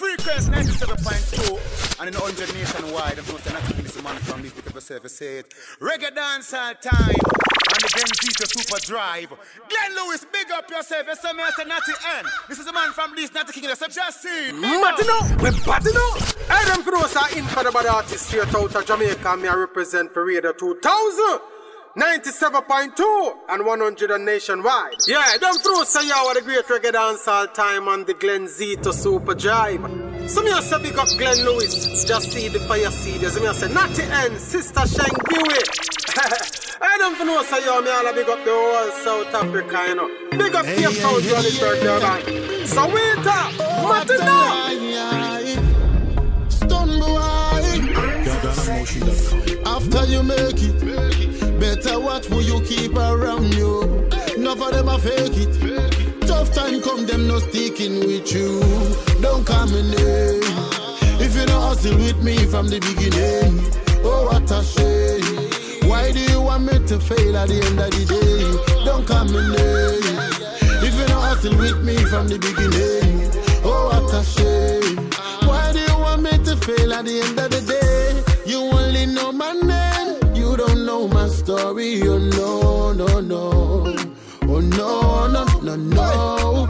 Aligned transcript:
frequency 0.00 0.48
97.2 0.48 2.00
and 2.00 2.08
in 2.08 2.14
100 2.16 2.54
nationwide. 2.56 3.18
I'm 3.18 3.24
going 3.28 3.36
to 3.36 3.52
not 3.52 3.62
this 3.84 4.02
man 4.02 4.16
from 4.16 4.40
this 4.40 4.52
because 4.52 4.84
service 4.84 5.16
say 5.16 5.44
it. 5.44 5.52
Reggae 5.78 6.14
dance 6.14 6.54
all 6.54 6.72
time. 6.72 7.20
And 7.70 7.80
the 7.84 7.90
Gen 7.92 8.08
Z 8.08 8.32
super 8.48 8.80
drive. 8.80 9.28
Glenn 9.28 9.92
Lewis, 9.94 10.24
big 10.32 10.50
up 10.52 10.70
yourself. 10.70 11.04
Yes, 11.06 11.20
sir, 11.20 11.28
I 11.36 11.50
say 11.50 11.64
Natty 11.68 11.92
N. 12.16 12.24
This 12.48 12.58
is 12.58 12.66
a 12.66 12.72
man 12.72 12.92
from 12.92 13.14
this 13.14 13.32
Natty 13.34 13.52
King. 13.52 13.68
That's 13.68 13.94
just 13.94 14.22
see. 14.22 14.50
Matino, 14.56 15.20
we 15.42 15.50
Batino. 15.68 16.06
Adam 16.48 16.82
Frosa 16.82 17.36
in 17.36 17.44
for 17.44 17.62
the 17.62 17.70
bad 17.70 17.86
artist 17.86 18.26
straight 18.26 18.54
out 18.54 18.74
of 18.74 18.86
Jamaica. 18.86 19.36
Me 19.36 19.48
I 19.48 19.54
represent 19.54 20.14
for 20.14 20.24
Radio 20.24 20.52
2000. 20.52 21.59
97.2 21.96 23.32
and 23.48 23.66
100 23.66 24.20
nationwide. 24.20 24.94
Yeah, 25.08 25.36
them 25.38 25.54
through 25.54 25.84
say 25.84 26.06
you 26.06 26.12
are 26.12 26.34
the 26.34 26.40
great 26.42 26.64
reggae 26.66 26.92
dance 26.92 27.26
all 27.26 27.48
time 27.48 27.88
on 27.88 28.04
the 28.04 28.14
Glen 28.14 28.46
Z 28.46 28.76
to 28.76 28.92
Super 28.92 29.34
Drive. 29.34 29.80
So 30.30 30.40
me 30.42 30.52
say 30.60 30.80
big 30.82 30.96
up 30.96 31.08
Glenn 31.18 31.44
Lewis, 31.44 32.04
JahSeed 32.04 32.52
the 32.52 32.60
fire 32.60 32.90
seed. 32.90 33.22
So 33.22 33.40
me 33.40 33.52
say 33.52 33.72
Natty 33.72 34.02
N, 34.04 34.38
Sister 34.38 34.86
Shang 34.86 35.16
Dewey. 35.28 35.62
I 36.82 36.96
don't 36.98 37.26
know 37.26 37.42
say 37.42 37.64
you 37.64 37.82
me 37.82 37.90
all 37.90 38.14
big 38.14 38.28
up 38.28 38.44
the 38.44 38.52
whole 38.52 38.90
South 39.02 39.34
Africa, 39.34 39.86
you 39.88 39.94
know. 39.96 40.08
Big 40.30 40.54
up 40.54 40.64
Cape 40.64 40.96
Town, 41.00 41.20
Johannesburg, 41.22 41.80
Durban. 41.80 42.66
So 42.68 42.86
wait 42.86 43.26
up, 43.26 43.52
Martina. 43.82 45.10
Stun 46.48 47.00
After 49.66 50.04
you 50.06 50.22
make 50.22 50.59
you 52.50 52.60
keep 52.62 52.96
around 52.96 53.54
you. 53.54 54.08
None 54.36 54.60
of 54.60 54.72
them 54.72 54.88
a 54.88 54.98
fake 54.98 55.38
it. 55.44 56.26
Tough 56.26 56.52
time 56.52 56.82
come, 56.82 57.06
them 57.06 57.28
no 57.28 57.38
sticking 57.38 58.00
with 58.00 58.32
you. 58.32 58.60
Don't 59.20 59.46
come 59.46 59.72
in 59.74 59.90
there. 59.90 60.40
If 61.24 61.36
you 61.36 61.46
don't 61.46 61.62
hustle 61.62 61.96
with 61.96 62.22
me 62.22 62.36
from 62.46 62.66
the 62.68 62.80
beginning, 62.80 63.52
oh 64.02 64.26
what 64.26 64.50
a 64.50 64.60
shame. 64.64 65.88
Why 65.88 66.10
do 66.12 66.20
you 66.32 66.40
want 66.40 66.64
me 66.64 66.76
to 66.88 66.98
fail 66.98 67.36
at 67.36 67.48
the 67.48 67.58
end 67.66 67.78
of 67.78 67.90
the 67.94 68.04
day? 68.14 68.84
Don't 68.84 69.06
come 69.06 69.28
in 69.28 69.52
there. 69.52 69.98
If 70.86 70.94
you 70.98 71.06
don't 71.06 71.22
hustle 71.22 71.56
with 71.56 71.84
me 71.84 71.96
from 72.10 72.26
the 72.28 72.38
beginning, 72.38 73.30
oh 73.64 73.90
what 73.90 74.12
a 74.14 74.22
shame. 74.24 74.96
Why 75.48 75.72
do 75.72 75.80
you 75.80 75.98
want 75.98 76.22
me 76.22 76.30
to 76.30 76.56
fail 76.56 76.92
at 76.94 77.04
the 77.04 77.20
end 77.20 77.38
of 77.38 77.50
the 77.50 77.60
day? 77.60 77.89
My 81.64 82.00
oh 82.04 82.18
no, 82.18 82.92
no, 82.92 83.20
no. 83.20 83.96
Oh 84.42 84.60
no, 84.60 85.26
no, 85.28 85.44
no, 85.60 85.76
no. 85.76 86.66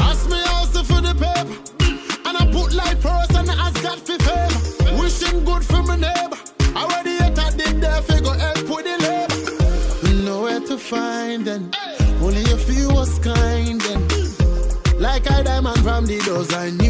Ask 0.00 0.28
me 0.28 0.40
also 0.54 0.82
for 0.82 1.00
the 1.00 1.14
paper. 1.14 1.56
And 2.26 2.36
I 2.36 2.44
put 2.50 2.74
life 2.74 3.00
first 3.00 3.34
and 3.34 3.50
I 3.50 3.54
ask 3.66 3.82
God 3.82 3.98
for 4.00 4.18
favor. 4.26 5.00
Wishing 5.00 5.44
good 5.44 5.64
for 5.64 5.82
my 5.82 5.96
neighbor. 5.96 6.36
Already 6.76 7.10
yet 7.10 7.38
I 7.38 7.50
did 7.50 7.80
there, 7.80 8.02
figure 8.02 8.34
help 8.34 8.68
with 8.68 8.84
the 8.88 8.96
labor. 9.06 10.24
Nowhere 10.24 10.60
to 10.60 10.76
find 10.76 11.44
them. 11.44 11.70
Only 12.20 12.42
a 12.50 12.56
few 12.56 12.88
was 12.90 13.18
kind 13.20 13.80
then. 13.80 14.02
Like 14.98 15.30
I 15.30 15.42
diamond 15.42 15.80
from 15.84 16.06
the 16.06 16.18
doors, 16.26 16.52
I 16.52 16.70
knew 16.70 16.87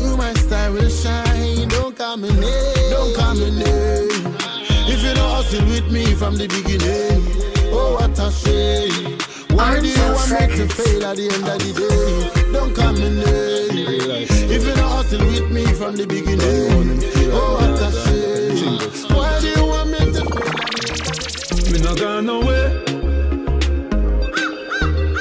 from 6.29 6.37
the 6.37 6.47
beginning, 6.49 7.25
oh 7.73 7.95
what 7.95 8.19
a 8.19 8.31
shame. 8.31 9.17
Why 9.57 9.77
I'm 9.77 9.83
do 9.83 9.89
you 9.89 9.95
so 9.95 10.13
want 10.13 10.31
me 10.31 10.57
to 10.59 10.69
fail 10.69 11.07
at 11.07 11.17
the 11.17 11.23
end 11.25 11.49
of 11.49 11.59
the 11.65 11.73
day? 11.73 12.53
Don't 12.53 12.75
come 12.77 12.97
in 12.97 13.17
there. 13.17 14.29
If 14.55 14.67
you 14.67 14.75
don't 14.75 14.91
hustle 14.91 15.25
with 15.25 15.51
me 15.51 15.65
from 15.73 15.97
the 15.97 16.07
beginning, 16.07 17.01
oh 17.33 17.55
what 17.57 17.81
a 17.81 17.91
shame. 18.05 18.77
Why 19.17 19.41
do 19.41 19.49
you 19.49 19.65
want 19.73 19.89
me 19.89 20.01
to 20.17 20.23
fail? 20.29 21.73
Me 21.73 21.79
not 21.81 21.97
gone 21.99 22.27
nowhere. 22.27 22.85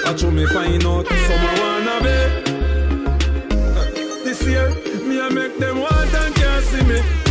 I 0.06 0.08
show 0.18 0.30
me 0.30 0.46
find 0.48 0.84
out 0.84 1.08
some 1.08 1.40
I 1.40 1.54
wanna 1.62 2.04
be. 2.04 2.18
This 4.26 4.44
year, 4.44 4.76
me 5.08 5.22
I 5.22 5.30
make 5.30 5.58
them 5.58 5.80
want 5.80 6.14
and 6.14 6.36
can't 6.36 6.66
see 6.66 6.84
me. 6.84 7.27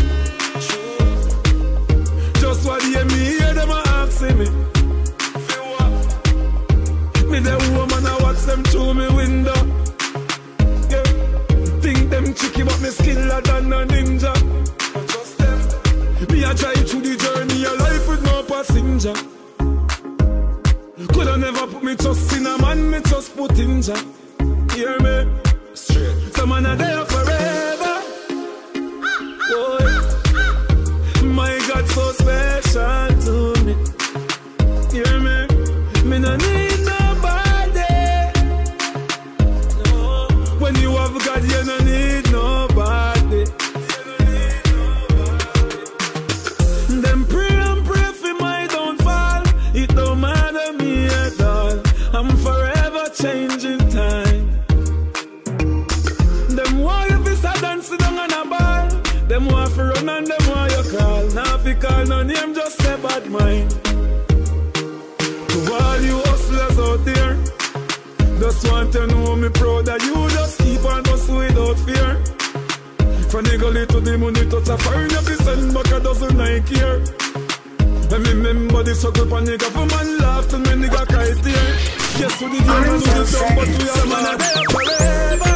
Skiller 13.37 13.43
than 13.43 13.73
a 13.73 13.87
ninja. 13.87 14.33
Just 15.07 15.39
them. 15.39 16.29
Me 16.29 16.45
a 16.45 16.55
try 16.55 16.75
through 16.75 17.01
the 17.03 17.17
journey 17.17 17.65
of 17.65 17.79
life 17.79 18.09
with 18.09 18.23
no 18.25 18.43
passenger. 18.43 19.15
Coulda 21.13 21.37
never 21.37 21.67
put 21.67 21.83
me 21.83 21.97
trust 21.97 22.33
in 22.37 22.47
a 22.47 22.59
man, 22.59 22.91
me 22.91 23.01
just 23.01 23.37
put 23.37 23.59
in 23.59 23.83
ja. 23.83 23.97
Hear 24.75 24.99
me? 25.01 25.27
Straight. 25.75 26.35
Some 26.35 26.49
man 26.51 26.67
are 26.67 26.77
there 26.77 27.05
forever. 27.05 28.03
Boy. 29.51 29.87
My 31.25 31.59
God, 31.69 31.89
so 31.89 32.13
special 32.13 33.09
to 33.25 33.65
me. 33.65 33.75
Hear 34.93 35.21
me? 35.21 35.47
Me 36.05 36.19
no 36.19 36.37
need 36.37 36.56
changing 53.17 53.79
time. 53.89 54.47
Them 56.57 56.79
want 56.81 57.11
you 57.11 57.25
to 57.25 57.61
dance 57.61 57.91
down 57.97 58.19
on 58.19 58.33
a 58.33 58.43
ball. 58.53 58.89
Them 59.29 59.47
want 59.47 59.75
to 59.75 59.85
run 59.85 60.09
and 60.09 60.27
them 60.27 60.45
want 60.49 60.73
you 60.73 60.83
crawl. 60.91 61.27
Now 61.33 61.57
if 61.57 61.67
you 61.67 61.75
call 61.77 62.05
no 62.07 62.23
name, 62.23 62.55
just 62.55 62.79
say 62.83 62.97
bad 63.03 63.31
mind. 63.31 63.71
To 65.51 65.59
all 65.81 66.01
you 66.09 66.19
hustlers 66.29 66.79
out 66.79 67.05
there, 67.05 67.35
just 68.41 68.71
want 68.71 68.93
to 68.93 69.07
know 69.07 69.37
me 69.37 69.49
proud 69.49 69.87
that 69.87 70.03
you 70.03 70.17
just 70.37 70.59
keep 70.59 70.85
on 70.85 71.05
hustle 71.05 71.39
without 71.39 71.79
fear. 71.87 72.11
From 73.31 73.45
the 73.45 73.57
gully 73.59 73.87
to 73.87 74.01
the 74.01 74.19
money 74.19 74.45
touch 74.51 74.69
a 74.69 74.77
fire, 74.79 75.07
you 75.15 75.21
be 75.29 75.35
send 75.45 75.75
back 75.75 75.91
a 75.93 76.01
dozen 76.01 76.37
like 76.37 76.69
here. 76.69 77.03
And 78.13 78.23
me 78.25 78.31
remember 78.31 78.83
the 78.83 78.95
circle 78.95 79.27
pan 79.27 79.47
for 79.59 79.87
man 79.87 80.19
laugh 80.19 80.49
till 80.49 80.59
me 80.61 80.87
nigga 80.87 81.07
cry 81.09 81.33
tear. 81.43 82.06
Yes, 82.19 82.41
we 82.41 82.49
did 82.51 82.61
you 82.61 82.65
do 82.65 82.99
the 83.01 83.27
song, 83.27 83.55
but 83.57 83.69
we 83.69 83.89
are 83.91 84.07
man 84.07 84.39
forever. 84.73 85.55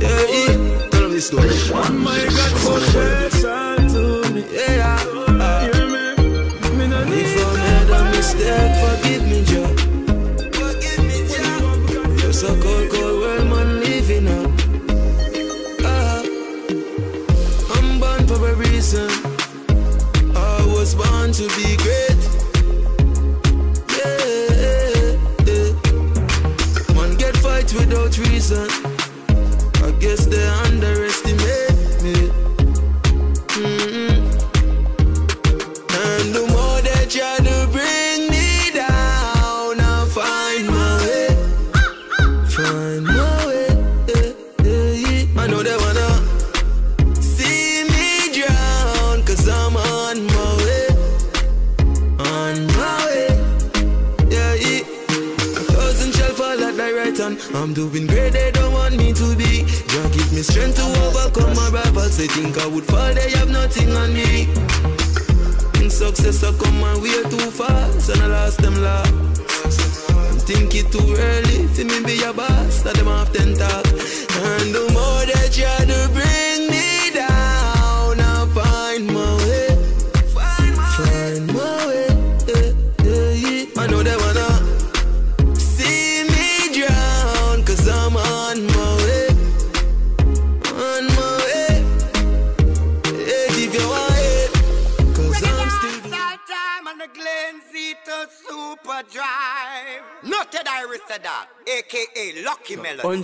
Yeah, 0.00 0.22
yeah. 0.34 0.88
Tell 0.90 1.02
them 1.02 1.12
this 1.12 1.26
story. 1.28 1.48
Oh 1.50 1.92
my 1.92 2.18
God, 2.36 2.52
special 2.60 3.76
to 3.94 4.32
me. 4.34 4.42
Yeah, 4.52 4.98
uh, 5.00 5.60
Hear 5.64 5.86
me? 5.86 6.76
Me 6.78 6.86
no 6.88 7.04
need 7.04 7.26
if 7.26 7.46
I 7.46 7.48
made 7.56 7.90
a 7.90 8.04
mistake, 8.10 8.74
forgive 8.82 9.24
me, 9.30 9.38
Joe. 9.50 9.72
Forgive 10.58 11.02
me, 11.08 11.18
Joe. 11.32 12.16
You're 12.22 12.32
so 12.32 12.50
cold, 12.62 12.90
lost 68.44 68.60
them 68.60 68.76
laugh. 68.82 69.10
I'm 70.10 70.38
thinking 70.38 70.90
too 70.90 71.03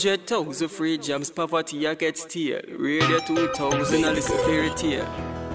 Hundred 0.01 0.27
thousand 0.27 0.69
free 0.69 0.97
jams, 0.97 1.29
poverty 1.29 1.87
I 1.87 1.95
get 1.95 2.17
steal. 2.17 2.59
Radio 2.79 3.19
2000, 3.19 4.03
I 4.03 4.13
listen 4.13 4.39
fairy 4.47 4.71
tale. 4.71 5.05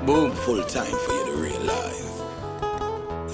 Boom. 0.06 0.34
Full 0.46 0.64
time 0.66 0.86
for 0.86 1.14
you 1.14 1.26
to 1.26 1.32
realize 1.32 2.22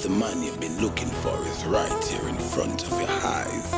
the 0.04 0.10
man 0.10 0.42
you've 0.42 0.62
been 0.62 0.80
looking 0.82 1.10
for 1.10 1.38
is 1.50 1.66
right 1.66 2.04
here 2.06 2.30
in 2.30 2.36
front 2.36 2.90
of 2.90 2.92
your 2.98 3.10
eyes. 3.28 3.76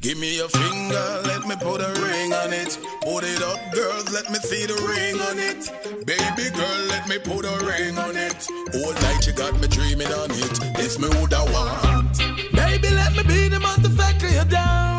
Give 0.00 0.18
me 0.18 0.38
your 0.38 0.48
finger, 0.48 1.20
let 1.24 1.46
me 1.46 1.56
put 1.56 1.82
a 1.82 1.92
ring 2.00 2.32
on 2.32 2.54
it. 2.54 2.78
Put 3.02 3.24
it 3.24 3.42
up, 3.42 3.60
girls, 3.74 4.10
let 4.10 4.30
me 4.30 4.38
see 4.38 4.64
the 4.64 4.80
ring 4.88 5.20
on 5.28 5.38
it. 5.38 5.68
Baby 6.06 6.48
girl, 6.56 6.80
let 6.88 7.06
me 7.06 7.18
put 7.18 7.44
a 7.44 7.66
ring 7.66 7.98
on 7.98 8.16
it. 8.16 8.48
All 8.76 8.94
night 8.94 9.26
you 9.26 9.34
got 9.34 9.60
me 9.60 9.68
dreaming 9.68 10.08
on 10.08 10.30
it. 10.30 10.74
This 10.74 10.98
me 10.98 11.08
would 11.20 11.34
I 11.34 11.44
want. 11.52 12.16
Baby, 12.56 12.88
let 12.94 13.12
me 13.12 13.24
be 13.24 13.48
the 13.48 13.94
factor 13.94 14.30
you 14.30 14.44
down. 14.46 14.93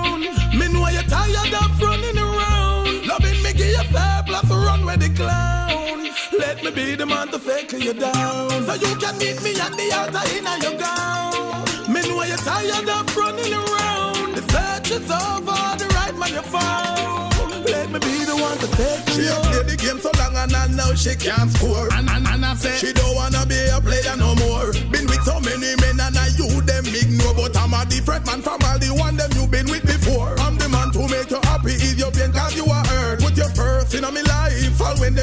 Tired 1.45 1.63
of 1.63 1.81
running 1.81 2.17
around. 2.17 3.05
Loving 3.05 3.43
me, 3.43 3.53
give 3.53 3.67
you 3.67 3.83
fair 3.93 4.23
plus 4.25 4.49
run 4.49 4.83
with 4.85 4.99
the 4.99 5.09
clown. 5.15 6.09
Let 6.39 6.63
me 6.63 6.71
be 6.71 6.95
the 6.95 7.05
man 7.05 7.27
to 7.29 7.37
fake 7.39 7.71
you 7.73 7.93
down. 7.93 8.49
So 8.65 8.73
you 8.73 8.95
can 8.97 9.17
meet 9.19 9.41
me 9.43 9.51
at 9.59 9.71
the 9.77 9.85
altar 9.93 10.25
in 10.35 10.45
your 10.63 10.79
gown. 10.79 11.93
Me 11.93 12.01
know 12.01 12.23
you're 12.23 12.37
tired 12.37 12.89
of 12.89 13.15
running 13.15 13.53
around. 13.53 14.33
The 14.35 14.41
search 14.51 14.91
is 14.91 15.11
over, 15.11 15.61
the 15.77 15.85
right 15.93 16.17
man 16.17 16.33
you 16.33 16.41
found. 16.41 17.65
Let 17.65 17.91
me 17.91 17.99
be 17.99 18.25
the 18.25 18.35
one 18.35 18.57
to 18.57 18.67
take 18.67 19.09
She 19.13 19.21
you. 19.21 19.29
have 19.29 19.43
played 19.45 19.67
the 19.67 19.77
game 19.77 19.99
so 19.99 20.09
long 20.17 20.35
and 20.35 20.53
I 20.55 20.65
know 20.67 20.95
she 20.95 21.13
can't 21.15 21.51
score. 21.51 21.93
And, 21.93 22.09
and, 22.09 22.25
and 22.27 22.45
I 22.45 22.55
say 22.55 22.73
she 22.77 22.91
don't 22.93 23.13
wanna 23.15 23.45
be 23.45 23.59
a 23.69 23.79
player 23.81 24.15
no 24.17 24.33
more. 24.35 24.73
Been 24.89 25.05
with 25.05 25.21
so 25.23 25.39
many 25.41 25.75
men 25.77 25.99
and 26.01 26.17
I 26.17 26.27
you 26.37 26.49
them 26.61 26.85
ignore, 26.89 27.35
but 27.35 27.55
I'm 27.57 27.73
a 27.73 27.85
different 27.85 28.25
man 28.25 28.41
from 28.41 28.57
all 28.65 28.79
the 28.79 28.89
one 28.97 29.15
them 29.17 29.29
you 29.37 29.45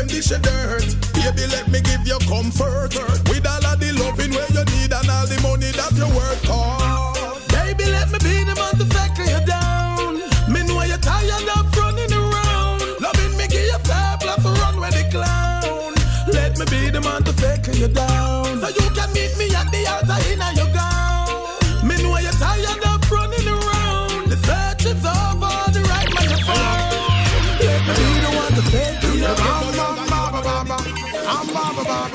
them 0.02 0.08
dish 0.08 0.30
your 0.30 0.38
dirt. 0.40 0.84
Baby, 1.14 1.46
let 1.48 1.68
me 1.68 1.80
give 1.80 2.06
you 2.06 2.18
comfort 2.26 2.94
with 3.28 3.46
all 3.46 3.64
of 3.64 3.78
the 3.78 3.92
loving 3.92 4.32
where 4.32 4.50
you 4.50 4.64
need 4.74 4.92
and 4.92 5.10
all 5.10 5.26
the 5.26 5.38
money 5.42 5.70
that 5.72 5.92
you 5.94 6.08
work 6.14 6.42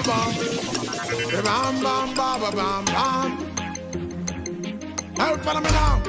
Bam, 0.06 0.34
bam, 1.44 1.84
bam, 1.84 2.14
bam, 2.16 2.56
bam, 2.56 2.86
bam. 2.86 3.30
Help 5.18 5.42
follow 5.42 5.62
me 5.62 5.70
now. 5.72 6.02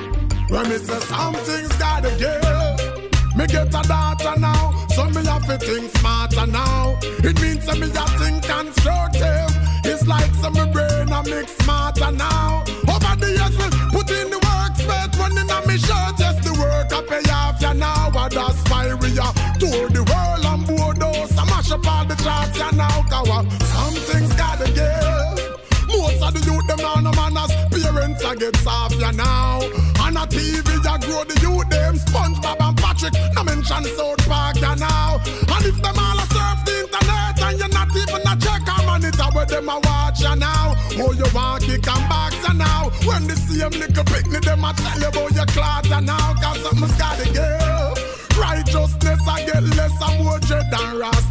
When 0.49 0.69
me 0.69 0.79
say 0.79 1.01
something's 1.01 1.77
gotta 1.77 2.11
give. 2.19 3.37
Me 3.37 3.47
get 3.47 3.69
a 3.69 3.83
daughter 3.87 4.35
now, 4.41 4.87
so 4.95 5.05
me 5.11 5.25
have 5.25 5.47
to 5.47 5.59
think 5.59 5.91
smarter 5.99 6.47
now. 6.47 6.99
It 7.03 7.41
means 7.41 7.67
that 7.67 7.79
me 7.79 7.87
a 7.87 8.07
think 8.19 8.43
constructive. 8.43 9.53
It's 9.85 10.07
like 10.07 10.35
some 10.35 10.55
me 10.55 10.67
brain 10.73 11.13
a 11.13 11.23
mix 11.25 11.53
smarter 11.59 12.11
now. 12.11 12.65
Over 12.89 13.15
the 13.17 13.29
years 13.39 13.57
we 13.57 13.69
put 13.95 14.11
in 14.11 14.31
the 14.31 14.39
work, 14.43 14.77
sweat 14.77 15.17
running 15.19 15.51
on 15.51 15.67
me 15.69 15.79
shirt. 15.79 16.19
Yes, 16.19 16.37
the 16.45 16.53
work 16.59 16.93
I 16.93 17.01
pay 17.07 17.31
off 17.31 17.61
ya 17.63 17.73
now. 17.73 18.11
And 18.13 18.33
that's 18.33 18.61
why 18.71 18.93
we 18.95 19.19
are 19.19 19.33
tour 19.61 19.89
the 19.89 20.03
world 20.03 20.48
mash 21.69 21.79
up 21.79 21.87
all 21.87 22.05
the 22.05 22.15
charts 22.23 22.59
ya 22.59 22.71
now. 22.71 23.03
Cause 23.09 23.29
something's 23.69 24.35
gotta 24.35 24.71
give. 24.73 25.59
Most 25.89 26.23
of 26.23 26.35
the 26.35 26.41
youth 26.45 26.67
them 26.67 26.79
now 26.79 27.01
no 27.01 27.11
manners 27.13 27.53
Parents 27.73 28.25
a 28.25 28.37
get 28.37 28.57
soft 28.57 28.97
ya 28.97 29.11
now. 29.11 29.61
On 30.01 30.17
a 30.17 30.27
TV 30.27 30.69
ya 30.85 30.99
grow 30.99 31.25
the 31.25 31.37
youth 31.41 31.69
them. 31.69 31.97
SpongeBob 31.97 32.61
and 32.61 32.77
Patrick 32.77 33.15
No 33.35 33.45
mention 33.45 33.85
South 33.97 34.29
Park 34.29 34.61
ya 34.61 34.75
now. 34.75 35.21
And 35.25 35.67
if 35.67 35.81
them 35.81 35.99
all 35.99 36.19
a 36.19 36.27
surf 36.33 36.59
the 36.65 36.75
internet 36.85 37.41
And 37.43 37.59
you 37.59 37.69
not 37.69 37.89
even 37.97 38.23
a 38.25 38.35
check 38.37 38.63
a 38.69 38.87
monitor 38.87 39.29
Where 39.33 39.47
them 39.47 39.69
a 39.69 39.81
watch 39.81 40.21
ya 40.21 40.35
now. 40.35 40.75
Oh 41.01 41.13
you 41.13 41.29
want 41.35 41.65
kick 41.65 41.87
and 41.89 42.09
box 42.09 42.37
ya 42.45 42.53
now. 42.53 42.91
When 43.05 43.27
the 43.27 43.37
same 43.37 43.73
little 43.81 44.05
picnic 44.05 44.43
them 44.43 44.65
a 44.65 44.73
tell 44.75 45.01
you 45.01 45.09
about 45.09 45.35
your 45.35 45.47
cloth 45.47 45.87
ya 45.87 46.01
now. 46.01 46.35
Cause 46.41 46.61
something's 46.63 46.97
gotta 46.97 47.25
give 47.33 48.09
Righteousness 48.39 49.21
I 49.27 49.45
get 49.47 49.65
less 49.75 49.97
and 50.01 50.25
more 50.25 50.39
dread 50.39 50.71
than 50.71 50.99
Rasta 50.99 51.28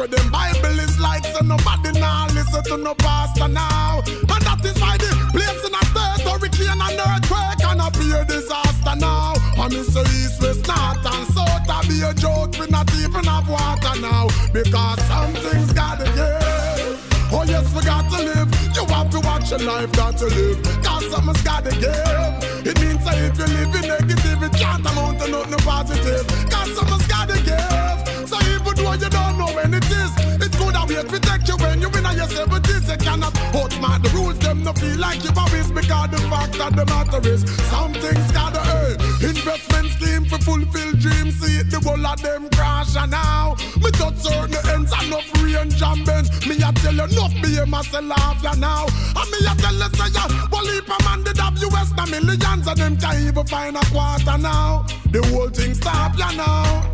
where 0.00 0.08
them 0.08 0.30
Bible 0.30 0.80
is 0.80 0.98
like 0.98 1.24
so 1.26 1.44
nobody 1.44 1.92
now 2.00 2.26
listen 2.32 2.64
to 2.64 2.76
no 2.78 2.94
pastor 2.94 3.48
now. 3.48 4.00
And 4.06 4.42
that 4.48 4.64
is 4.64 4.80
why 4.80 4.96
the 4.96 5.10
place 5.30 5.60
in 5.60 5.76
a 5.76 5.82
state 5.92 6.24
hurricane 6.24 6.80
and 6.80 7.00
earthquake 7.04 7.62
and 7.68 7.80
a 7.84 7.90
pure 7.92 8.24
disaster 8.24 8.96
now. 8.96 9.34
And 9.60 9.74
me 9.74 9.82
say 9.82 10.00
east, 10.00 10.40
west, 10.40 10.66
north 10.66 11.04
and 11.04 11.26
south 11.36 11.68
I 11.68 11.84
be 11.86 12.00
a 12.00 12.14
joke, 12.14 12.58
we 12.58 12.66
not 12.68 12.88
even 12.94 13.24
have 13.24 13.48
water 13.48 14.00
now. 14.00 14.28
Because 14.54 15.00
something's 15.04 15.72
gotta 15.74 16.08
give. 16.16 17.09
Oh 17.32 17.44
yes, 17.44 17.72
we 17.74 17.80
got 17.82 18.10
to 18.10 18.18
live. 18.22 18.48
You 18.74 18.84
have 18.86 19.10
to 19.10 19.20
watch 19.20 19.50
your 19.50 19.60
life, 19.60 19.92
got 19.92 20.16
to 20.18 20.26
live. 20.26 20.62
Cause 20.82 21.06
something's 21.10 21.42
gotta 21.42 21.70
give. 21.70 22.66
It 22.66 22.76
means 22.80 23.04
that 23.04 23.18
if 23.22 23.38
you 23.38 23.46
live 23.46 23.74
in 23.74 23.86
negative, 23.86 24.42
it 24.42 24.52
can't 24.58 24.84
amount 24.84 25.20
to 25.20 25.30
nothing 25.30 25.62
positive. 25.64 26.26
Cause 26.50 26.74
something's 26.76 27.06
gotta 27.06 27.38
give. 27.46 28.28
So 28.28 28.36
even 28.50 28.74
though 28.74 28.98
you 28.98 29.10
don't 29.10 29.38
know 29.38 29.50
when 29.54 29.74
it 29.74 29.86
is, 29.86 30.12
it 30.42 30.52
could 30.58 30.74
have 30.74 30.90
wait 30.90 31.08
to 31.08 31.20
take 31.20 31.46
you 31.46 31.56
when 31.62 31.80
you 31.80 31.88
win 31.88 32.04
on 32.04 32.16
your 32.16 32.26
70s. 32.26 32.90
You 32.90 32.96
cannot 32.98 33.32
outsmart 33.54 34.02
the 34.02 34.10
rules, 34.10 34.38
them 34.38 34.64
no 34.64 34.72
feel 34.72 34.98
like 34.98 35.22
you've 35.22 35.38
always 35.38 35.70
because 35.70 36.09
fact 36.30 36.52
that 36.58 36.72
the 36.78 36.86
matter 36.86 37.20
is 37.28 37.42
something's 37.68 38.30
gotta 38.30 38.62
earn. 38.78 38.96
Investment 39.20 39.88
scheme 39.94 40.24
for 40.30 40.38
fulfill 40.38 40.92
dreams, 41.02 41.34
see 41.40 41.58
it, 41.58 41.68
the 41.70 41.80
whole 41.82 42.06
of 42.06 42.22
them 42.22 42.48
crash 42.50 42.94
and 42.96 43.10
now. 43.10 43.56
Me 43.82 43.90
touch 43.90 44.16
certain 44.22 44.62
ends, 44.70 44.92
enough 45.02 45.28
range 45.42 45.82
and 45.82 46.06
bends. 46.06 46.30
Me 46.46 46.54
a 46.62 46.70
tell 46.80 46.94
you 46.94 47.04
enough 47.10 47.34
be 47.42 47.58
a 47.58 47.66
muscle 47.66 48.12
off 48.12 48.42
ya 48.42 48.54
now. 48.54 48.86
And 49.18 49.28
me 49.32 49.38
a 49.50 49.52
tell 49.58 49.74
you 49.74 49.90
say 49.98 50.10
ya, 50.14 50.24
well 50.52 50.70
a 50.70 50.96
man 51.04 51.24
did 51.24 51.38
have 51.42 51.58
US 51.66 51.90
na 51.98 52.06
millions 52.06 52.66
and 52.70 52.78
them 52.78 52.96
can't 52.96 53.18
even 53.26 53.46
find 53.46 53.76
a 53.76 53.84
quarter 53.90 54.38
now. 54.38 54.86
The 55.10 55.20
whole 55.30 55.50
thing 55.50 55.74
stop 55.74 56.16
ya 56.16 56.30
now. 56.30 56.86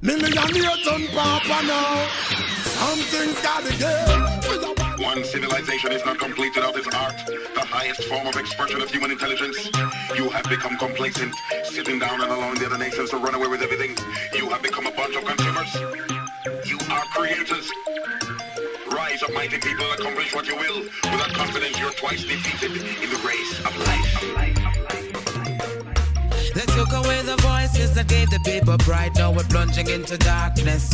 Millionaire 0.00 0.78
turn 0.86 1.04
papa 1.14 1.58
now. 1.66 2.06
Something's 2.78 3.40
gotta 3.42 3.72
give. 3.82 4.87
One 4.98 5.22
civilization 5.22 5.92
is 5.92 6.04
not 6.04 6.18
complete 6.18 6.56
without 6.56 6.76
its 6.76 6.88
art, 6.88 7.14
the 7.54 7.64
highest 7.64 8.02
form 8.04 8.26
of 8.26 8.36
expression 8.36 8.82
of 8.82 8.90
human 8.90 9.12
intelligence. 9.12 9.70
You 10.16 10.28
have 10.30 10.44
become 10.48 10.76
complacent, 10.76 11.32
sitting 11.62 12.00
down 12.00 12.20
and 12.20 12.32
allowing 12.32 12.58
the 12.58 12.66
other 12.66 12.78
nations 12.78 13.10
to 13.10 13.16
run 13.16 13.34
away 13.34 13.46
with 13.46 13.62
everything. 13.62 13.96
You 14.34 14.48
have 14.50 14.60
become 14.60 14.86
a 14.86 14.90
bunch 14.90 15.14
of 15.14 15.24
consumers. 15.24 15.72
You 16.66 16.78
are 16.90 17.04
creators. 17.14 17.70
Rise 18.90 19.22
up, 19.22 19.32
mighty 19.32 19.58
people, 19.58 19.86
accomplish 19.92 20.34
what 20.34 20.48
you 20.48 20.56
will. 20.56 20.82
Without 20.82 21.32
confidence, 21.32 21.78
you're 21.78 21.92
twice 21.92 22.24
defeated 22.24 22.76
in 22.76 23.10
the 23.10 23.20
race 23.24 23.58
of 23.60 23.78
life. 23.86 24.77
They 26.58 26.66
took 26.74 26.92
away 26.92 27.22
the 27.22 27.36
voices 27.36 27.94
that 27.94 28.08
gave 28.08 28.30
the 28.30 28.40
people 28.40 28.76
pride. 28.78 29.14
Now 29.14 29.30
we're 29.30 29.44
plunging 29.44 29.88
into 29.88 30.18
darkness. 30.18 30.92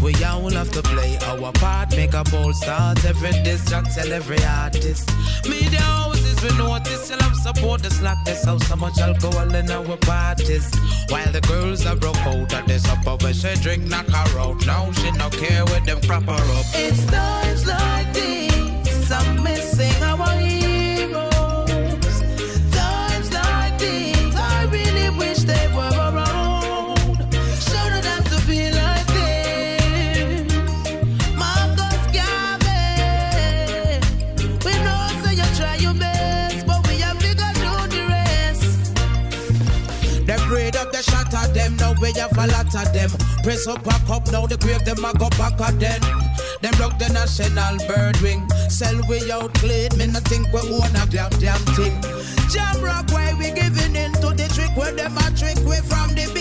We 0.00 0.14
all 0.22 0.48
have 0.50 0.70
to 0.70 0.82
play 0.82 1.18
our 1.26 1.50
part, 1.50 1.90
make 1.96 2.14
a 2.14 2.22
bold 2.30 2.54
start. 2.54 3.04
Every 3.04 3.32
disc, 3.42 3.66
tell 3.66 4.12
every 4.12 4.38
artist. 4.44 5.10
Media 5.48 5.80
houses, 5.80 6.40
we 6.44 6.56
notice, 6.56 7.10
have 7.10 7.34
support 7.34 7.82
the 7.82 7.90
slackness 7.90 8.46
of 8.46 8.62
so 8.62 8.76
much 8.76 9.00
alcohol 9.00 9.52
in 9.52 9.68
our 9.68 9.96
parties. 9.96 10.70
While 11.08 11.32
the 11.32 11.40
girls 11.40 11.84
are 11.86 11.96
broke 11.96 12.24
out 12.24 12.54
of 12.54 12.66
this 12.68 12.86
upper 12.88 13.16
where 13.24 13.34
she 13.34 13.52
drink, 13.64 13.82
knock 13.90 14.06
her 14.06 14.38
out. 14.38 14.64
Now 14.64 14.92
she 14.92 15.10
no 15.10 15.28
care 15.30 15.64
with 15.64 15.86
them 15.86 16.00
prop 16.02 16.22
her 16.22 16.44
up. 16.58 16.66
It's 16.74 17.04
times 17.06 17.66
like 17.66 18.14
these, 18.14 18.39
a 42.40 42.46
lot 42.48 42.74
of 42.74 42.92
them. 42.92 43.10
Press 43.42 43.66
up, 43.66 43.84
back 43.84 44.08
up, 44.08 44.30
now 44.32 44.46
the 44.46 44.56
grave 44.56 44.84
them 44.84 45.04
a 45.04 45.12
go 45.12 45.28
back 45.36 45.60
again. 45.60 46.00
Them 46.62 46.72
broke 46.76 46.98
the 46.98 47.08
national 47.12 47.76
bird 47.86 48.16
wing. 48.20 48.48
Sell 48.68 48.96
we 49.08 49.30
out 49.30 49.52
clean, 49.54 49.90
me 49.96 50.06
not 50.06 50.24
think 50.24 50.52
we 50.52 50.60
own 50.60 50.96
a 50.96 51.04
damn 51.06 51.30
damn 51.40 51.60
thing. 51.76 52.00
Jam 52.48 52.80
rock, 52.82 53.06
why 53.12 53.34
we 53.38 53.50
giving 53.52 53.94
in 53.94 54.12
to 54.24 54.32
the 54.32 54.48
trick 54.54 54.74
where 54.76 54.92
them 54.92 55.16
a 55.16 55.26
trick 55.36 55.58
we 55.68 55.76
from 55.84 56.14
the 56.14 56.39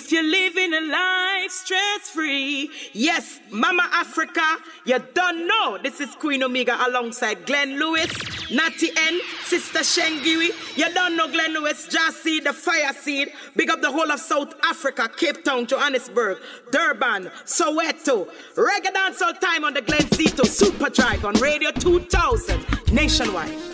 If 0.00 0.12
you're 0.12 0.22
living 0.22 0.72
a 0.74 0.80
life 0.80 1.50
stress 1.50 2.08
free, 2.10 2.70
yes, 2.92 3.40
Mama 3.50 3.82
Africa, 3.92 4.58
you 4.84 4.96
don't 5.12 5.48
know. 5.48 5.76
This 5.82 6.00
is 6.00 6.14
Queen 6.14 6.40
Omega 6.44 6.78
alongside 6.86 7.44
Glenn 7.46 7.80
Lewis, 7.80 8.08
Natty 8.48 8.90
N, 8.96 9.20
Sister 9.42 9.80
Shengiwi. 9.80 10.78
You 10.78 10.94
don't 10.94 11.16
know 11.16 11.26
Glenn 11.26 11.52
Lewis, 11.52 11.88
Seed, 12.22 12.44
the 12.44 12.52
Fire 12.52 12.92
Seed. 12.92 13.32
Big 13.56 13.70
up 13.70 13.80
the 13.80 13.90
whole 13.90 14.12
of 14.12 14.20
South 14.20 14.54
Africa, 14.62 15.10
Cape 15.16 15.42
Town, 15.42 15.66
Johannesburg, 15.66 16.38
Durban, 16.70 17.32
Soweto. 17.44 18.28
Reggae 18.54 18.94
dancehall 18.94 19.40
time 19.40 19.64
on 19.64 19.74
the 19.74 19.82
Glen 19.82 20.02
Zito 20.02 20.46
Super 20.46 20.90
Drive 20.90 21.24
on 21.24 21.34
Radio 21.40 21.72
2000 21.72 22.92
nationwide. 22.92 23.67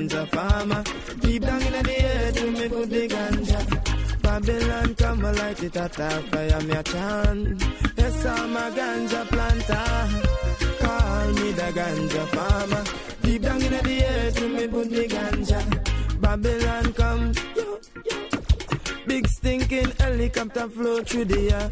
Ganja 0.00 0.26
farmer. 0.28 0.82
Deep 1.20 1.42
down 1.42 1.62
in 1.62 1.72
the 1.72 2.04
earth, 2.04 2.52
me 2.52 2.68
put 2.68 2.90
the 2.90 3.08
ganja. 3.08 4.22
Babylon 4.22 4.94
come 4.94 5.24
and 5.24 5.38
light 5.38 5.62
it 5.62 5.76
at 5.76 5.98
a 5.98 6.10
fire, 6.30 6.60
me 6.62 6.72
a 6.72 6.82
chant. 6.82 7.62
Yes, 7.96 8.26
I'm 8.26 8.56
a 8.56 8.70
ganja 8.70 9.26
planter. 9.28 9.84
Call 10.80 11.28
me 11.28 11.52
the 11.52 11.68
ganja 11.78 12.26
farmer. 12.28 12.84
Deep 13.22 13.42
down 13.42 13.62
in 13.62 13.72
the 13.72 14.04
earth, 14.04 14.40
me 14.48 14.68
put 14.68 14.90
the 14.90 15.06
ganja. 15.08 16.20
Babylon 16.20 16.92
come, 16.92 17.32
yo, 17.56 17.80
yo. 18.10 18.29
Big 19.10 19.26
stinking 19.26 19.90
helicopter 19.98 20.68
flow 20.68 21.02
through 21.02 21.24
the 21.24 21.50
air. 21.50 21.68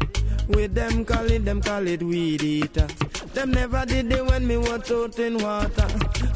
With 0.49 0.75
them 0.75 1.05
call 1.05 1.31
it, 1.31 1.45
them 1.45 1.61
call 1.61 1.87
it 1.87 2.03
weed 2.03 2.43
eater. 2.43 2.85
Them 3.33 3.51
never 3.51 3.85
did 3.85 4.11
it 4.11 4.25
when 4.25 4.45
me 4.45 4.57
was 4.57 4.91
out 4.91 5.17
in 5.19 5.37
water. 5.37 5.87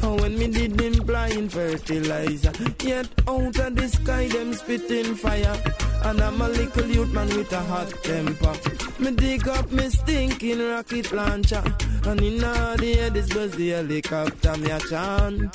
Or 0.02 0.16
when 0.16 0.38
me 0.38 0.46
did 0.48 0.80
implying 0.80 1.50
fertilizer. 1.50 2.52
Yet 2.82 3.08
out 3.28 3.58
of 3.58 3.76
the 3.76 3.86
sky 3.86 4.28
them 4.28 4.54
spitting 4.54 5.14
fire. 5.14 5.58
And 6.04 6.22
I'm 6.22 6.40
a 6.40 6.48
little 6.48 6.86
youth 6.86 7.12
man 7.12 7.28
with 7.36 7.52
a 7.52 7.60
hot 7.60 7.92
temper. 8.02 8.54
Me 8.98 9.10
dig 9.10 9.46
up 9.46 9.70
me 9.70 9.90
stinking 9.90 10.66
rocket 10.70 11.12
launcher. 11.12 11.62
And 12.06 12.20
in 12.22 12.42
all 12.42 12.78
the 12.78 12.98
air 12.98 13.10
this 13.10 13.34
was 13.34 13.54
the 13.56 13.68
helicopter 13.72 14.56
me 14.56 14.70
a 14.70 14.80
chant. 14.80 15.54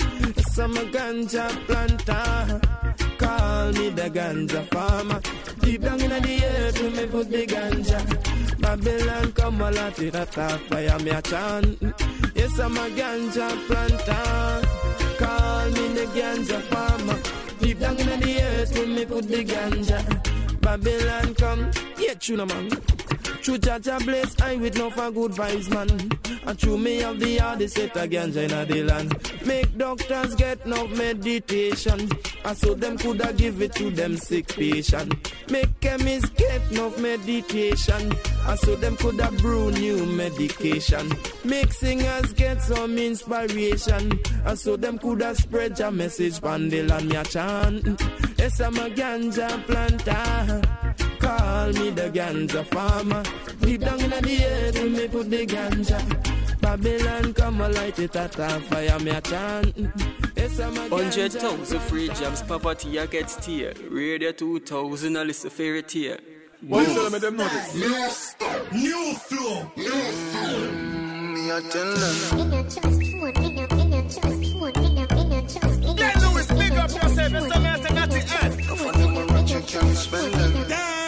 Some 0.54 0.76
ganja 0.94 1.50
planter. 1.66 3.09
Call 3.30 3.72
me 3.74 3.90
the 3.90 4.10
ganja 4.10 4.62
farmer. 4.74 5.22
Deep 5.60 5.82
down 5.82 6.02
in 6.02 6.10
the 6.10 6.46
earth, 6.46 6.82
with 6.82 6.96
me 6.98 7.06
put 7.06 7.30
the 7.30 7.46
ganja. 7.46 8.00
Babylon 8.60 9.32
come 9.34 9.62
a 9.62 9.70
lot 9.70 10.00
at 10.00 10.16
a 10.16 10.26
fire 10.68 11.00
me 11.00 11.12
a 11.12 11.22
chant. 11.22 11.78
Yes, 12.34 12.58
I'm 12.58 12.76
a 12.76 12.90
ganja 12.98 13.48
planter. 13.68 14.68
Call 15.20 15.66
me 15.76 15.86
the 15.98 16.06
ganja 16.18 16.60
farmer. 16.72 17.20
Deep 17.60 17.80
down 17.80 18.00
in 18.00 18.20
the 18.20 18.42
earth, 18.42 18.74
with 18.80 18.90
me 18.90 19.06
put 19.06 19.28
the 19.28 19.46
ganja. 19.46 20.00
Babylon 20.62 21.36
come, 21.36 21.70
yeah, 22.00 22.16
tuna 22.16 22.48
man. 22.48 22.72
True 23.50 23.58
Jaja 23.58 24.06
bless 24.06 24.40
I 24.42 24.58
with 24.58 24.78
no 24.78 24.92
for 24.92 25.10
good 25.10 25.32
vibes, 25.32 25.74
man. 25.74 25.90
And 26.46 26.60
true 26.60 26.78
me 26.78 27.00
have 27.00 27.20
the 27.20 27.38
hardest 27.38 27.78
set 27.78 27.98
of 27.98 28.08
ganja 28.08 28.44
in 28.44 28.70
the 28.70 28.84
land. 28.84 29.44
Make 29.44 29.76
doctors 29.76 30.36
get 30.36 30.68
no 30.68 30.86
meditation. 30.90 32.12
And 32.46 32.56
so 32.56 32.76
them 32.76 33.00
coulda 33.00 33.34
give 33.34 33.60
it 33.60 33.74
to 33.74 33.90
them 33.90 34.18
sick 34.18 34.50
patient. 34.50 35.34
Make 35.50 35.80
chemists 35.80 36.30
get 36.30 36.70
no 36.70 36.96
medication. 36.98 38.14
And 38.46 38.60
so 38.60 38.76
them 38.76 38.96
coulda 38.98 39.32
brew 39.40 39.72
new 39.72 40.06
medication. 40.06 41.12
Make 41.44 41.74
singers 41.74 42.32
get 42.34 42.62
some 42.62 43.00
inspiration. 43.00 44.20
And 44.46 44.60
so 44.60 44.78
them 44.78 45.00
coulda 45.00 45.34
spread 45.34 45.80
your 45.80 45.90
message 45.90 46.40
pan 46.40 46.70
the 46.70 46.84
land 46.84 47.10
me 47.10 47.16
a 47.16 47.24
chant. 47.24 48.00
Yes, 48.38 48.62
I'm 48.62 48.76
a 48.76 48.92
ganja 48.92 49.66
planter. 49.66 50.79
Call 51.30 51.74
me 51.74 51.92
the 51.92 52.10
ganja 52.10 52.66
farmer. 52.66 53.22
Deep 53.62 53.82
down 53.82 54.00
in 54.00 54.10
the 54.10 54.46
earth, 54.46 54.84
me 54.84 55.08
put 55.08 55.30
the 55.30 55.46
ganja. 55.46 56.00
Babylon 56.60 57.34
come 57.36 57.62
a 57.62 57.70
light 57.70 58.00
it 58.00 58.16
at 58.16 58.40
a 58.40 58.60
fire, 58.62 59.00
me 59.00 59.12
a 59.12 59.22
chant. 59.22 59.76
Yes, 60.36 60.60
I'm 60.60 60.76
a 60.76 60.90
Hundred 60.90 61.32
ganja 61.34 61.80
free 61.82 62.10
jams, 62.10 62.42
poverty 62.42 63.00
I 63.00 63.06
get 63.06 63.30
steer. 63.30 63.74
Radio 63.92 64.32
2000, 64.32 65.18
I 65.18 65.24
listen 65.24 65.52
fairy 65.52 65.84
tale. 65.84 66.18
Why 66.62 66.82
you 66.82 66.94
tell 66.96 67.10
me 67.12 67.20
them 67.20 67.38
notice? 67.38 67.76
New 68.72 69.14
flow. 69.14 69.72
New. 69.78 69.92
Mm, 69.92 71.34
me 71.36 71.52
a 71.52 71.62
tell 71.62 71.94
them. 71.94 72.50
Glenn 75.96 76.16
Lewis, 76.22 76.48
big 76.48 76.72
up 76.72 76.90
yourself. 76.90 77.34
It's 77.34 77.54
the 77.54 77.60
last 77.60 77.86
and 77.86 77.96
not 77.96 78.10
the 78.10 78.22
end. 78.42 79.50
You 79.50 79.62
can 79.62 79.96
spend 79.96 80.34
them. 80.34 80.54
Damn, 80.68 80.68
keep 80.70 80.78
right. 80.80 80.99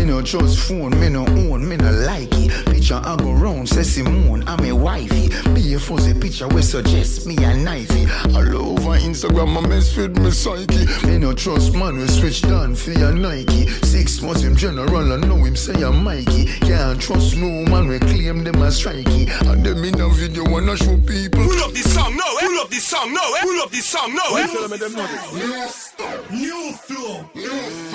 Me 0.00 0.06
no 0.06 0.22
trust 0.22 0.60
phone, 0.60 0.98
me 0.98 1.10
no 1.10 1.26
own, 1.26 1.68
me 1.68 1.76
no 1.76 1.90
like 1.90 2.30
it. 2.32 2.64
Picture 2.64 3.02
I 3.04 3.16
go 3.16 3.32
round, 3.32 3.68
say 3.68 3.82
Simone, 3.82 4.42
I'm 4.46 4.64
a 4.64 4.72
wifey. 4.72 5.28
Be 5.52 5.74
a 5.74 5.78
fuzzy 5.78 6.18
picture 6.18 6.48
we 6.48 6.62
suggest 6.62 7.26
me 7.26 7.36
a 7.36 7.52
knifey. 7.52 8.08
All 8.34 8.72
over 8.72 8.96
Instagram, 8.98 9.62
I 9.62 9.68
mess 9.68 9.94
with 9.94 10.16
me 10.16 10.30
psyche. 10.30 10.86
Me 11.06 11.18
no 11.18 11.34
trust 11.34 11.74
man, 11.74 11.98
we 11.98 12.06
switch 12.06 12.40
down 12.40 12.76
for 12.76 12.92
your 12.92 13.12
Nike. 13.12 13.66
Six 13.66 14.22
months 14.22 14.40
him 14.40 14.56
general, 14.56 15.12
I 15.12 15.16
know 15.18 15.36
him 15.36 15.54
say 15.54 15.74
I'm 15.82 16.02
Mikey. 16.02 16.46
Can't 16.60 16.98
trust 16.98 17.36
no 17.36 17.66
man, 17.70 17.88
we 17.88 17.98
claim 17.98 18.42
them 18.42 18.62
as 18.62 18.82
strikey. 18.82 19.28
And 19.52 19.62
them 19.62 19.84
in 19.84 20.00
a 20.00 20.08
video 20.08 20.50
wanna 20.50 20.78
show 20.78 20.96
people. 20.96 21.44
Pull 21.44 21.62
up 21.62 21.72
this 21.72 21.92
song 21.92 22.16
now, 22.16 22.36
eh? 22.40 22.46
Pull 22.46 22.60
up 22.60 22.70
this 22.70 22.84
song 22.84 23.12
now, 23.12 23.34
eh? 23.34 23.42
Pull 23.42 23.60
up 23.60 23.70
this 23.70 23.84
song 23.84 24.14
now, 24.14 24.22
eh? 24.28 24.32
Why 24.32 24.40
you 24.40 24.58
tell 24.58 24.68
me 24.68 24.76
them 24.78 24.94
notice? 24.94 25.94
New 26.30 26.72
flow. 26.72 27.89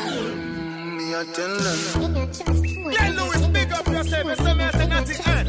Me. 1.15 2.93
Glenn 2.93 3.15
Lewis, 3.15 3.47
big 3.47 3.71
up 3.71 3.87
yourself. 3.87 4.25
Last 4.25 4.75
and 4.75 4.89
not 4.89 5.05
the 5.05 5.15
end. 5.29 5.47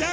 You. 0.00 0.11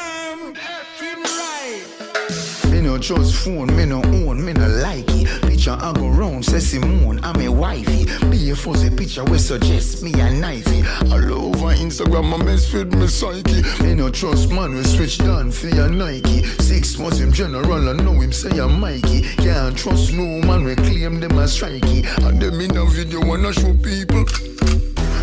Trust 2.99 3.35
phone, 3.45 3.75
me 3.75 3.85
no 3.85 4.01
own, 4.03 4.43
me 4.43 4.53
no 4.53 4.67
like 4.67 5.05
it. 5.09 5.41
Picture 5.43 5.77
I 5.79 5.93
go 5.93 6.09
round, 6.09 6.45
say 6.45 6.59
Simone, 6.59 7.19
I'm 7.23 7.39
a 7.41 7.49
wifey. 7.49 8.05
Be 8.29 8.49
a 8.51 8.55
fuzzy 8.55 8.89
picture 8.89 9.23
we 9.23 9.37
suggest 9.37 10.03
me 10.03 10.11
a 10.13 10.29
knifey. 10.29 10.83
All 11.11 11.45
over 11.45 11.73
Instagram, 11.75 12.33
I 12.33 12.43
mess 12.43 12.71
with 12.73 12.93
me 12.93 13.07
psyche. 13.07 13.63
Me 13.83 13.95
no 13.95 14.09
trust 14.09 14.51
man, 14.51 14.75
we 14.75 14.83
switch 14.83 15.17
down 15.19 15.51
for 15.51 15.67
your 15.67 15.89
Nike. 15.89 16.43
Six 16.43 16.97
months 16.99 17.19
him 17.19 17.31
general, 17.31 17.89
I 17.89 17.93
know 17.93 18.13
him 18.19 18.31
say 18.31 18.59
I'm 18.59 18.79
Mikey. 18.79 19.21
Can't 19.37 19.77
trust 19.77 20.13
no 20.13 20.41
man, 20.45 20.63
we 20.63 20.75
claim 20.75 21.19
them 21.19 21.39
as 21.39 21.57
strikey. 21.57 22.05
And 22.27 22.41
them 22.41 22.59
in 22.59 22.75
a 22.75 22.85
video 22.85 23.25
wanna 23.25 23.53
show 23.53 23.73
people. 23.75 24.25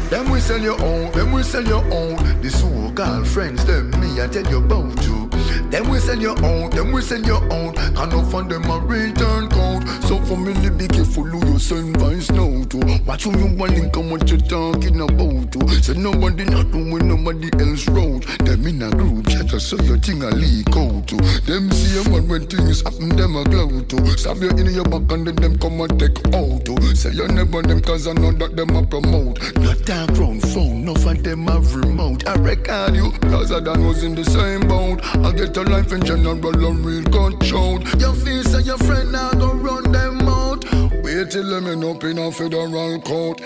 Them 0.09 0.31
we 0.31 0.41
sell 0.41 0.61
your 0.61 0.81
own, 0.83 1.13
them 1.13 1.33
we 1.33 1.43
sell 1.43 1.65
your 1.65 1.85
own. 1.93 2.17
The 2.41 2.51
so-called 2.51 2.95
girlfriends, 2.95 3.65
them 3.65 3.91
me 4.01 4.23
I 4.23 4.29
tell 4.29 4.47
you 4.51 4.59
about 4.59 5.03
you. 5.05 5.26
Them 5.71 5.89
we 5.89 5.99
send 5.99 6.23
your 6.23 6.37
own, 6.45 6.71
them 6.71 6.93
we 6.93 7.03
send 7.03 7.27
your 7.27 7.43
own. 7.53 7.75
Can 7.75 8.09
not 8.11 8.31
find 8.31 8.51
them 8.51 8.65
a 8.71 8.79
return. 8.79 9.56
So 10.03 10.21
for 10.25 10.37
me, 10.37 10.53
be 10.71 10.89
careful 10.89 11.25
who 11.25 11.53
you 11.53 11.59
send 11.59 11.97
vice 11.99 12.31
now 12.31 12.65
to. 12.65 12.79
Watch 13.07 13.25
who 13.25 13.39
you 13.39 13.57
want 13.57 13.73
link 13.73 13.97
and 13.97 14.11
what 14.11 14.31
you 14.31 14.39
talking 14.39 15.01
about 15.01 15.53
to. 15.53 15.69
So 15.83 15.93
nobody 15.95 16.45
not 16.45 16.71
doing 16.71 17.09
nobody 17.09 17.51
else 17.59 17.89
road. 17.89 18.23
Them 18.45 18.67
in 18.67 18.83
a 18.83 18.91
group 18.91 19.29
chat 19.29 19.51
so 19.61 19.77
your 19.83 19.99
thing 19.99 20.23
a 20.23 20.31
leak 20.31 20.69
out 20.77 21.09
to. 21.09 21.17
Them 21.47 21.71
see 21.73 22.01
a 22.01 22.11
man 22.11 22.29
when 22.29 22.47
things 22.47 22.83
happen, 22.83 23.09
them 23.17 23.37
a 23.37 23.45
glow 23.45 23.81
to. 23.81 24.19
Stab 24.19 24.43
you 24.43 24.51
in 24.51 24.73
your 24.73 24.85
back 24.85 25.11
and 25.13 25.27
then 25.27 25.37
them 25.37 25.59
come 25.59 25.81
and 25.81 25.99
take 25.99 26.19
out 26.35 26.65
to. 26.65 26.95
Say 26.95 27.13
you 27.13 27.29
never 27.29 27.63
them 27.63 27.81
cause 27.81 28.07
I 28.07 28.13
know 28.13 28.33
that 28.33 28.57
them 28.57 28.77
a 28.77 28.83
promote. 28.87 29.41
Not 29.57 29.85
dark 29.85 30.11
round 30.19 30.43
phone, 30.43 30.85
no 30.85 30.95
for 30.95 31.15
them 31.15 31.47
have 31.49 31.75
remote. 31.75 32.27
I 32.27 32.35
record 32.35 32.95
you, 32.95 33.13
cause 33.31 33.53
I 33.53 33.61
done 33.61 33.87
was 33.87 34.03
in 34.03 34.15
the 34.15 34.25
same 34.25 34.67
boat. 34.69 35.01
I 35.25 35.33
get 35.33 35.57
a 35.57 35.63
life 35.63 35.93
in 35.93 36.05
general, 36.05 36.39
a 36.47 36.73
real 36.73 37.05
control. 37.05 37.83
Your 37.99 38.15
face 38.15 38.55
and 38.55 38.67
your 38.67 38.79
friend 38.79 39.13
now 39.13 39.31
go 39.33 39.53
run 39.53 39.76
them 39.83 40.29
out. 40.29 40.65
Wait 41.03 41.31
till 41.31 41.49
them 41.49 41.67
end 41.67 41.85
up 41.85 42.03
in 42.05 42.19
a 42.19 42.31
federal 42.31 43.01
court. 43.01 43.41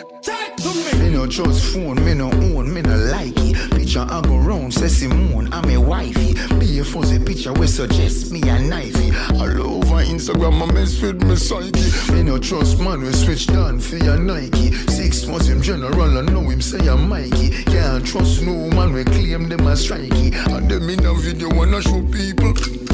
Me 0.98 1.10
no 1.10 1.26
trust 1.26 1.72
phone, 1.72 2.04
me 2.04 2.14
no 2.14 2.30
own, 2.30 2.72
me 2.72 2.82
no 2.82 2.96
like 2.96 3.32
it. 3.38 3.70
Picture 3.70 4.06
I 4.08 4.20
go 4.22 4.36
round, 4.36 4.74
say 4.74 4.88
Simone, 4.88 5.52
I'm 5.52 5.68
a 5.70 5.78
wifey. 5.78 6.34
Be 6.58 6.78
a 6.78 6.84
fuzzy 6.84 7.18
picture 7.18 7.52
we 7.52 7.66
suggest 7.66 8.30
me 8.30 8.40
a 8.42 8.58
knifey. 8.58 9.10
All 9.40 9.74
over 9.74 10.04
Instagram, 10.04 10.62
I 10.62 10.72
mess 10.72 11.00
with 11.00 11.22
me 11.22 11.36
psyche. 11.36 12.12
Me 12.12 12.22
no 12.22 12.38
trust 12.38 12.80
man, 12.80 13.00
we 13.00 13.12
switch 13.12 13.46
down 13.46 13.80
for 13.80 13.96
your 13.96 14.18
Nike. 14.18 14.72
Six 14.88 15.26
months 15.26 15.48
him 15.48 15.62
general, 15.62 16.18
I 16.18 16.22
know 16.22 16.48
him 16.48 16.60
say 16.60 16.86
I'm 16.88 17.08
Mikey. 17.08 17.64
Can't 17.64 18.04
trust 18.04 18.42
no 18.42 18.70
man, 18.70 18.92
we 18.92 19.04
claim 19.04 19.48
them 19.48 19.66
as 19.66 19.88
strikey. 19.88 20.34
And 20.54 20.70
them 20.70 20.88
in 20.88 21.04
a 21.06 21.14
video 21.14 21.48
wanna 21.54 21.80
show 21.80 22.02
people. 22.12 22.89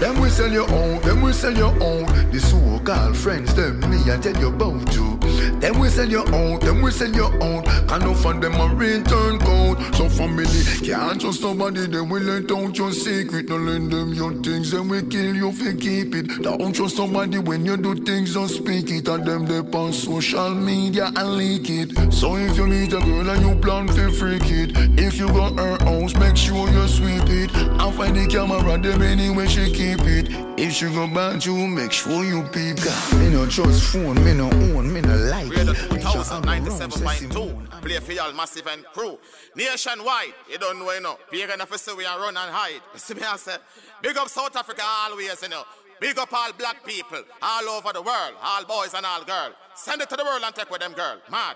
Them 0.00 0.20
we 0.20 0.30
sell 0.30 0.52
your 0.52 0.70
own, 0.70 1.00
them 1.02 1.22
we 1.22 1.32
sell 1.32 1.52
your 1.52 1.74
own. 1.82 2.06
The 2.30 2.38
so-called 2.38 3.16
friends, 3.16 3.52
them 3.54 3.80
me 3.90 3.98
I 4.12 4.16
tell 4.18 4.36
you 4.38 4.48
about 4.48 4.94
you. 4.94 5.17
Them 5.60 5.80
we 5.80 5.88
sell 5.88 6.08
your 6.08 6.26
own, 6.34 6.60
them 6.60 6.82
we 6.82 6.90
sell 6.90 7.10
your 7.10 7.32
own. 7.42 7.64
Can 7.88 8.00
no 8.00 8.14
fund 8.14 8.42
them 8.42 8.54
a 8.54 8.74
return 8.74 9.38
code. 9.40 9.78
So 9.96 10.08
family 10.08 10.46
can't 10.84 11.20
trust 11.20 11.40
somebody, 11.40 11.86
them 11.86 12.08
we 12.08 12.20
let 12.20 12.50
out 12.52 12.76
your 12.78 12.92
secret. 12.92 13.48
No 13.48 13.56
lend 13.56 13.92
them 13.92 14.14
your 14.14 14.32
things, 14.34 14.70
then 14.70 14.88
we 14.88 15.02
kill 15.02 15.34
you 15.34 15.48
if 15.48 15.60
you 15.60 15.74
keep 15.74 16.14
it. 16.14 16.42
Don't 16.42 16.72
trust 16.72 16.96
somebody 16.96 17.38
when 17.38 17.64
you 17.64 17.76
do 17.76 17.94
things, 17.94 18.34
don't 18.34 18.48
speak 18.48 18.90
it. 18.90 19.08
And 19.08 19.24
them 19.26 19.46
they 19.46 19.58
on 19.76 19.92
social 19.92 20.54
media 20.54 21.10
and 21.16 21.36
leak 21.36 21.68
it. 21.68 22.12
So 22.12 22.36
if 22.36 22.56
you 22.56 22.66
meet 22.66 22.92
a 22.92 23.00
girl 23.00 23.28
and 23.28 23.42
you 23.42 23.54
plan 23.60 23.88
to 23.88 24.12
freak 24.12 24.42
it, 24.44 24.70
if 24.98 25.18
you 25.18 25.28
got 25.28 25.58
her 25.58 25.76
house, 25.84 26.14
make 26.16 26.36
sure 26.36 26.68
you 26.70 26.86
sweep 26.88 27.28
it. 27.28 27.54
And 27.54 27.94
find 27.94 28.16
the 28.16 28.26
camera, 28.28 28.78
them 28.78 29.02
anyway 29.02 29.48
she 29.48 29.72
keep 29.72 30.00
it. 30.02 30.47
If 30.60 30.72
she 30.72 30.86
go 30.86 31.06
back 31.06 31.46
you, 31.46 31.68
make 31.68 31.92
sure 31.92 32.24
you 32.24 32.42
peep. 32.42 32.82
God, 32.82 33.18
Me 33.20 33.30
no 33.30 33.46
trust 33.46 33.92
phone, 33.92 34.16
me 34.24 34.34
no 34.34 34.50
own, 34.50 34.92
me 34.92 35.00
no 35.00 35.14
like 35.14 35.48
We're 35.48 35.64
the 35.64 35.70
it. 35.70 35.88
Picture 35.88 36.08
I 36.08 36.12
go 36.12 36.40
round, 36.40 36.72
say 36.72 36.86
2097.2. 36.86 37.80
Play 37.80 38.00
for 38.00 38.12
y'all 38.12 38.32
massive 38.32 38.66
and 38.66 38.84
crew. 38.86 39.20
Nationwide, 39.54 40.34
you 40.50 40.58
don't 40.58 40.80
know, 40.80 40.90
you 40.90 41.00
know. 41.00 41.16
We're 41.30 41.46
gonna 41.46 41.64
see 41.78 41.94
we 41.94 42.04
are 42.04 42.18
run 42.18 42.36
and 42.36 42.50
hide. 42.50 42.82
You 42.92 42.98
see 42.98 43.14
me, 43.14 43.22
I 43.22 43.36
say, 43.36 43.54
big 44.02 44.16
up 44.16 44.28
South 44.28 44.56
Africa 44.56 44.82
always, 44.84 45.40
you 45.40 45.48
know. 45.48 45.62
Big 46.00 46.18
up 46.18 46.32
all 46.32 46.52
black 46.54 46.84
people 46.84 47.22
all 47.40 47.68
over 47.68 47.92
the 47.92 48.02
world, 48.02 48.34
all 48.42 48.64
boys 48.64 48.94
and 48.94 49.06
all 49.06 49.22
girls. 49.22 49.54
Send 49.76 50.02
it 50.02 50.10
to 50.10 50.16
the 50.16 50.24
world 50.24 50.42
and 50.44 50.52
take 50.52 50.68
with 50.72 50.80
them, 50.80 50.92
girl. 50.92 51.18
Mad. 51.30 51.54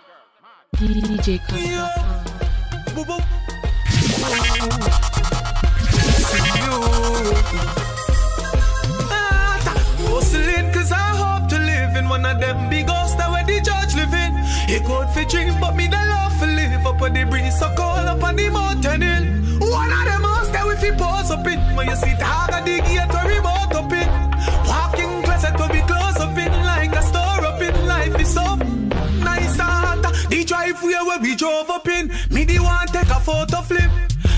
DJ 0.77 1.41
Costa. 1.49 2.13
Hustling 10.13 10.71
cause 10.75 10.93
I 10.93 11.09
hope 11.23 11.49
to 11.49 11.59
live 11.59 11.97
in 11.97 12.07
one 12.07 12.27
of 12.27 12.39
them 12.39 12.69
big 12.69 12.87
house 12.87 13.15
that 13.15 13.31
where 13.31 13.45
the 13.45 13.65
judge 13.65 13.95
living. 13.97 14.37
It 14.69 14.85
good 14.85 15.09
for 15.09 15.25
drink, 15.25 15.59
but 15.59 15.75
me 15.75 15.87
the 15.87 15.97
love 15.97 16.37
for 16.39 16.47
live 16.47 16.85
up 16.85 17.01
on 17.01 17.15
the 17.15 17.25
breeze 17.25 17.59
so 17.59 17.73
cold 17.75 18.05
up 18.13 18.23
on 18.23 18.37
the 18.37 18.51
mountain 18.51 19.01
hill. 19.01 19.25
One 19.73 19.91
of 19.91 20.05
them 20.05 20.23
house 20.29 20.51
that 20.53 20.67
we 20.69 20.77
fi 20.77 20.91
pose 21.01 21.31
up 21.31 21.47
in. 21.47 21.59
When 21.75 21.89
you 21.89 21.97
see 21.97 22.13
dog 22.21 22.53
at 22.53 22.63
the 22.69 22.77
gate 22.85 23.09
we 23.25 23.41
both 23.41 23.73
up 23.73 23.89
in. 23.89 24.09
Walking 24.69 25.23
closet 25.25 25.57
where 25.59 25.73
be 25.73 25.81
close 25.89 26.21
up 26.21 26.37
in. 26.37 26.53
Like 26.61 26.93
a 26.93 27.03
store 27.09 27.45
up 27.49 27.63
in. 27.65 27.75
Life 27.89 28.21
is 28.21 28.37
up. 28.37 28.59
Nice 29.25 29.57
and 29.57 29.73
hot. 29.81 30.13
The 30.29 30.45
driveway 30.45 31.01
where 31.09 31.21
we 31.25 31.35
drove 31.37 31.71
up 31.71 31.89
in. 31.89 32.13
Me 32.29 32.45
the 32.45 32.59
one 32.61 32.87
take 32.89 33.09
a 33.09 33.17
photo 33.19 33.63
flip. 33.65 33.91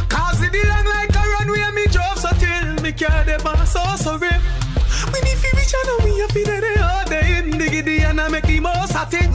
Cause 0.06 0.38
it 0.40 0.52
the 0.54 0.62
long 0.70 0.86
like 0.86 1.10
a 1.18 1.22
runway 1.34 1.66
me 1.74 1.84
drove 1.90 2.18
so 2.22 2.30
till 2.38 2.78
me 2.78 2.92
carry 2.92 3.26
the 3.26 3.42
boss 3.42 3.72
so 3.74 3.82
sorry. 3.98 4.33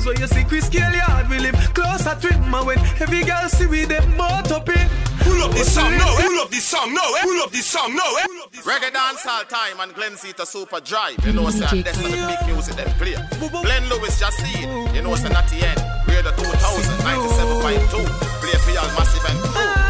Most 0.10 0.19
of 0.19 0.19
things 0.19 0.19
where 0.19 0.19
you 0.19 0.28
see 0.28 0.43
Chris 0.50 0.65
Scale 0.67 0.93
yard 0.93 1.30
we 1.30 1.39
live 1.39 1.56
closer 1.74 2.15
to 2.15 2.34
him 2.34 2.54
and 2.54 2.67
when 2.67 2.80
every 3.02 3.24
girl 3.24 3.50
see 3.50 3.67
we 3.67 3.86
them 3.86 4.17
both 4.17 4.52
up 4.52 4.69
in. 4.69 4.89
Pull 5.19 5.43
up 5.43 5.52
this 5.52 5.74
song 5.74 5.91
now, 5.98 6.17
eh? 6.17 6.22
Pull 6.22 6.39
up 6.39 6.50
this 6.50 6.65
song 6.65 6.93
now, 6.93 7.13
eh? 7.17 7.24
Pull 7.24 7.41
up 7.43 7.52
this 7.52 7.65
song 7.65 7.95
now, 7.95 8.15
eh? 8.17 8.28
Reggae 8.63 8.91
dance 8.91 9.26
all 9.28 9.43
time 9.43 9.80
and 9.80 9.93
Glen 9.93 10.15
Zeta 10.15 10.45
Super 10.45 10.80
Drive. 10.80 11.24
You 11.26 11.34
know, 11.34 11.50
say 11.50 11.82
that's 11.82 11.98
the 11.98 12.10
big 12.10 12.48
music 12.48 12.76
them 12.76 12.89
play. 12.98 13.15
Glenn 13.50 13.89
Lewis 13.89 14.19
just 14.19 14.38
see 14.38 14.63
it. 14.63 14.95
You 14.95 15.02
know, 15.02 15.15
say 15.15 15.30
not 15.30 15.48
the 15.48 15.65
end. 15.65 15.82
We're 16.08 16.24
the 16.24 16.32
2000, 16.32 17.06
97.2. 17.06 18.39
Play 18.41 18.60
for 18.63 18.72
y'all 18.72 18.89
massive 18.98 19.26
and 19.30 19.39
crew. 19.39 19.89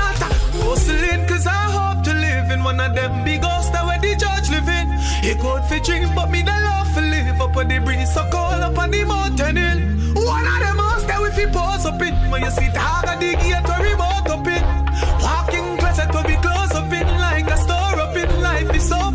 Hustling 0.65 1.27
cause 1.27 1.47
I 1.47 1.71
hope 1.71 2.03
to 2.03 2.13
live 2.13 2.51
in 2.51 2.63
one 2.63 2.79
of 2.79 2.93
them 2.93 3.23
big 3.23 3.43
house 3.43 3.69
that 3.69 3.85
where 3.85 3.99
the 3.99 4.15
judge 4.15 4.49
live 4.49 4.67
in. 4.67 4.89
He 5.23 5.35
good 5.35 5.63
for 5.65 5.79
drink 5.79 6.13
but 6.15 6.28
you 12.39 12.51
see 12.51 12.69
dog 12.71 13.05
at 13.05 13.19
the 13.19 13.31
gate 13.35 13.69
we 13.83 13.95
both 13.95 14.29
up 14.29 14.47
in. 14.47 14.63
Walking 15.23 15.77
closet 15.77 16.13
where 16.13 16.23
we 16.23 16.35
close 16.37 16.71
up 16.71 16.91
in. 16.91 17.07
Like 17.19 17.49
a 17.49 17.57
store 17.57 17.99
up 17.99 18.15
in. 18.15 18.29
Life 18.41 18.75
is 18.75 18.91
up. 18.91 19.13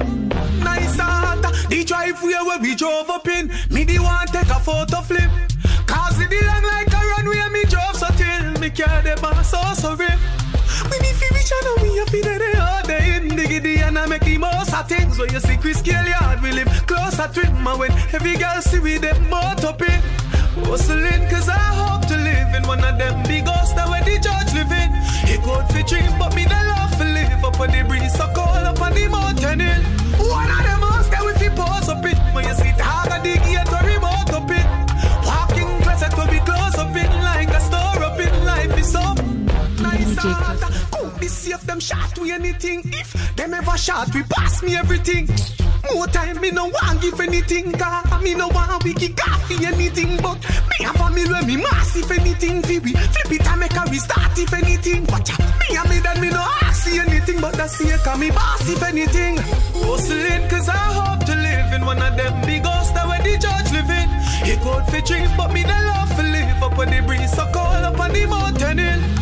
Nice 0.60 0.98
and. 0.98 1.44
The 1.70 1.84
driveway 1.84 2.40
where 2.46 2.60
we 2.60 2.74
drove 2.74 3.10
up 3.10 3.26
in. 3.28 3.50
Me 3.70 3.84
the 3.84 3.98
one 3.98 4.26
take 4.28 4.48
a 4.48 4.60
photo 4.60 5.00
flip. 5.00 5.30
Cause 5.86 6.20
it 6.20 6.30
long 6.30 6.64
like 6.64 6.92
a 6.92 7.00
runway 7.12 7.48
me 7.52 7.64
drove 7.64 7.96
so 7.96 8.08
till 8.18 8.60
me 8.60 8.70
carry 8.70 9.02
the 9.08 9.20
boss 9.20 9.50
so 9.50 9.60
sorry. 9.74 10.12
We 10.90 10.96
need 11.00 11.16
fi 11.16 11.28
reach 11.34 11.52
and 11.56 11.82
we 11.82 11.98
a 11.98 12.06
fi 12.06 12.20
there 12.20 12.60
all 12.60 12.82
day 12.86 13.16
in 13.16 13.28
the 13.28 13.46
giddy 13.46 13.76
and 13.78 13.98
I 13.98 14.06
make 14.06 14.24
the 14.24 14.38
most 14.38 14.74
of 14.74 14.88
things 14.88 15.18
where 15.18 15.30
you 15.32 15.40
see 15.40 15.56
Chris 15.56 15.78
Scale 15.78 16.06
yard 16.06 16.42
we 16.42 16.52
live 16.52 16.68
closer 16.86 17.28
to 17.28 17.40
him 17.46 17.66
and 17.66 17.78
when 17.78 17.92
every 18.12 18.36
girl 18.36 18.60
see 18.60 18.80
we 18.80 18.98
them 18.98 19.30
both 19.30 19.64
up. 19.64 19.80
Hustling 20.74 21.28
cause 21.30 21.48
I 21.48 21.83
Good 25.68 25.76
fi 25.76 25.82
drink 25.82 26.18
but 26.18 26.34
me 26.34 26.44
the 26.44 26.54
love 26.54 26.94
for 26.96 27.04
live 27.04 27.44
up 27.44 27.60
on 27.60 27.70
the 27.70 27.84
breeze 27.84 28.12
so 28.12 28.26
cold 28.34 28.48
up 28.48 28.80
on 28.80 28.92
the 28.92 29.08
mountain 29.08 29.60
hill. 29.60 29.82
One 30.28 30.50
of 30.50 30.62
them 30.62 30.82
house 30.82 31.08
that 31.08 31.24
we 31.24 31.32
fi 31.34 31.48
pose 31.48 31.88
up 31.88 32.04
in 32.04 32.16
when 32.34 32.44
you 32.44 32.54
see 32.54 32.72
dog 32.76 33.08
the 33.22 33.34
gate 33.44 33.68
where 33.72 33.84
we 33.84 33.98
both 33.98 34.32
up 34.32 34.50
in. 34.50 34.66
Walking 35.24 35.82
closet 35.82 36.16
where 36.16 36.28
be 36.28 36.38
close 36.40 36.76
up 36.76 36.96
in 36.96 37.12
like 37.22 37.48
a 37.48 37.60
store 37.60 38.02
up 38.02 38.18
in 38.20 38.44
life 38.44 38.78
is 38.78 38.94
up. 38.94 39.18
Nice 39.80 40.24
and. 40.24 40.92
Could 40.92 41.20
be 41.20 41.28
safe 41.28 41.62
them 41.62 41.80
shot 41.80 42.18
we 42.18 42.32
anything. 42.32 42.82
If 42.84 43.36
them 43.36 43.54
ever 43.54 43.78
shot 43.78 44.14
we 44.14 44.22
pass 44.24 44.62
me 44.62 44.76
everything. 44.76 45.28
More 45.92 46.06
time 46.06 46.40
me 46.40 46.50
no 46.50 46.66
want 46.66 47.00
give 47.02 47.20
anything. 47.20 47.72
Cause 47.72 48.22
me 48.22 48.34
no 48.34 48.48
want 48.48 48.82
kick 48.84 49.20
off 49.28 49.42
for 49.46 49.54
anything. 49.64 50.16
But 50.22 50.38
me 50.70 50.86
a 50.86 50.92
family 50.94 51.24
where 51.28 51.42
me 51.44 51.56
mass 51.56 51.96
if 51.96 52.10
anything. 52.10 52.62
Fi 52.62 52.78
we 52.78 52.92
flip 52.92 53.32
it 53.32 53.46
and 53.46 53.60
make 53.60 53.76
a 53.76 53.84
restart 53.90 54.38
if 54.38 54.52
anything. 54.52 55.04
Watch 55.06 55.30
out. 55.32 55.40
Me 55.60 55.76
and 55.76 55.88
me 55.90 55.98
then 56.00 56.20
me 56.20 56.30
no 56.30 56.42
ask 56.62 56.84
see 56.84 56.98
anything. 56.98 57.40
But 57.40 57.54
that's 57.54 57.78
here 57.78 57.98
cause 57.98 58.18
me 58.18 58.30
boss 58.30 58.68
if 58.68 58.82
anything. 58.82 59.38
Oh, 59.38 59.96
Hustling 59.96 60.48
cause 60.48 60.68
I 60.68 60.86
hope 60.98 61.24
to 61.26 61.34
live 61.34 61.72
in 61.72 61.84
one 61.84 62.00
of 62.00 62.16
them 62.16 62.40
big 62.46 62.64
house 62.64 62.90
that 62.92 63.06
where 63.06 63.22
the 63.22 63.38
judge 63.38 63.70
live 63.72 63.90
in. 63.90 64.08
He 64.46 64.56
good 64.62 64.84
for 64.86 65.00
drink 65.06 65.30
but 65.36 65.52
me 65.52 65.62
the 65.62 65.78
love 65.88 66.10
for 66.16 66.22
live 66.22 66.62
up 66.62 66.78
on 66.78 66.90
the 66.90 67.02
breeze 67.06 67.32
so 67.32 67.44
cold 67.52 67.84
up 67.84 67.98
on 67.98 68.12
the 68.12 68.26
mountain 68.26 68.78
hill. 68.78 69.13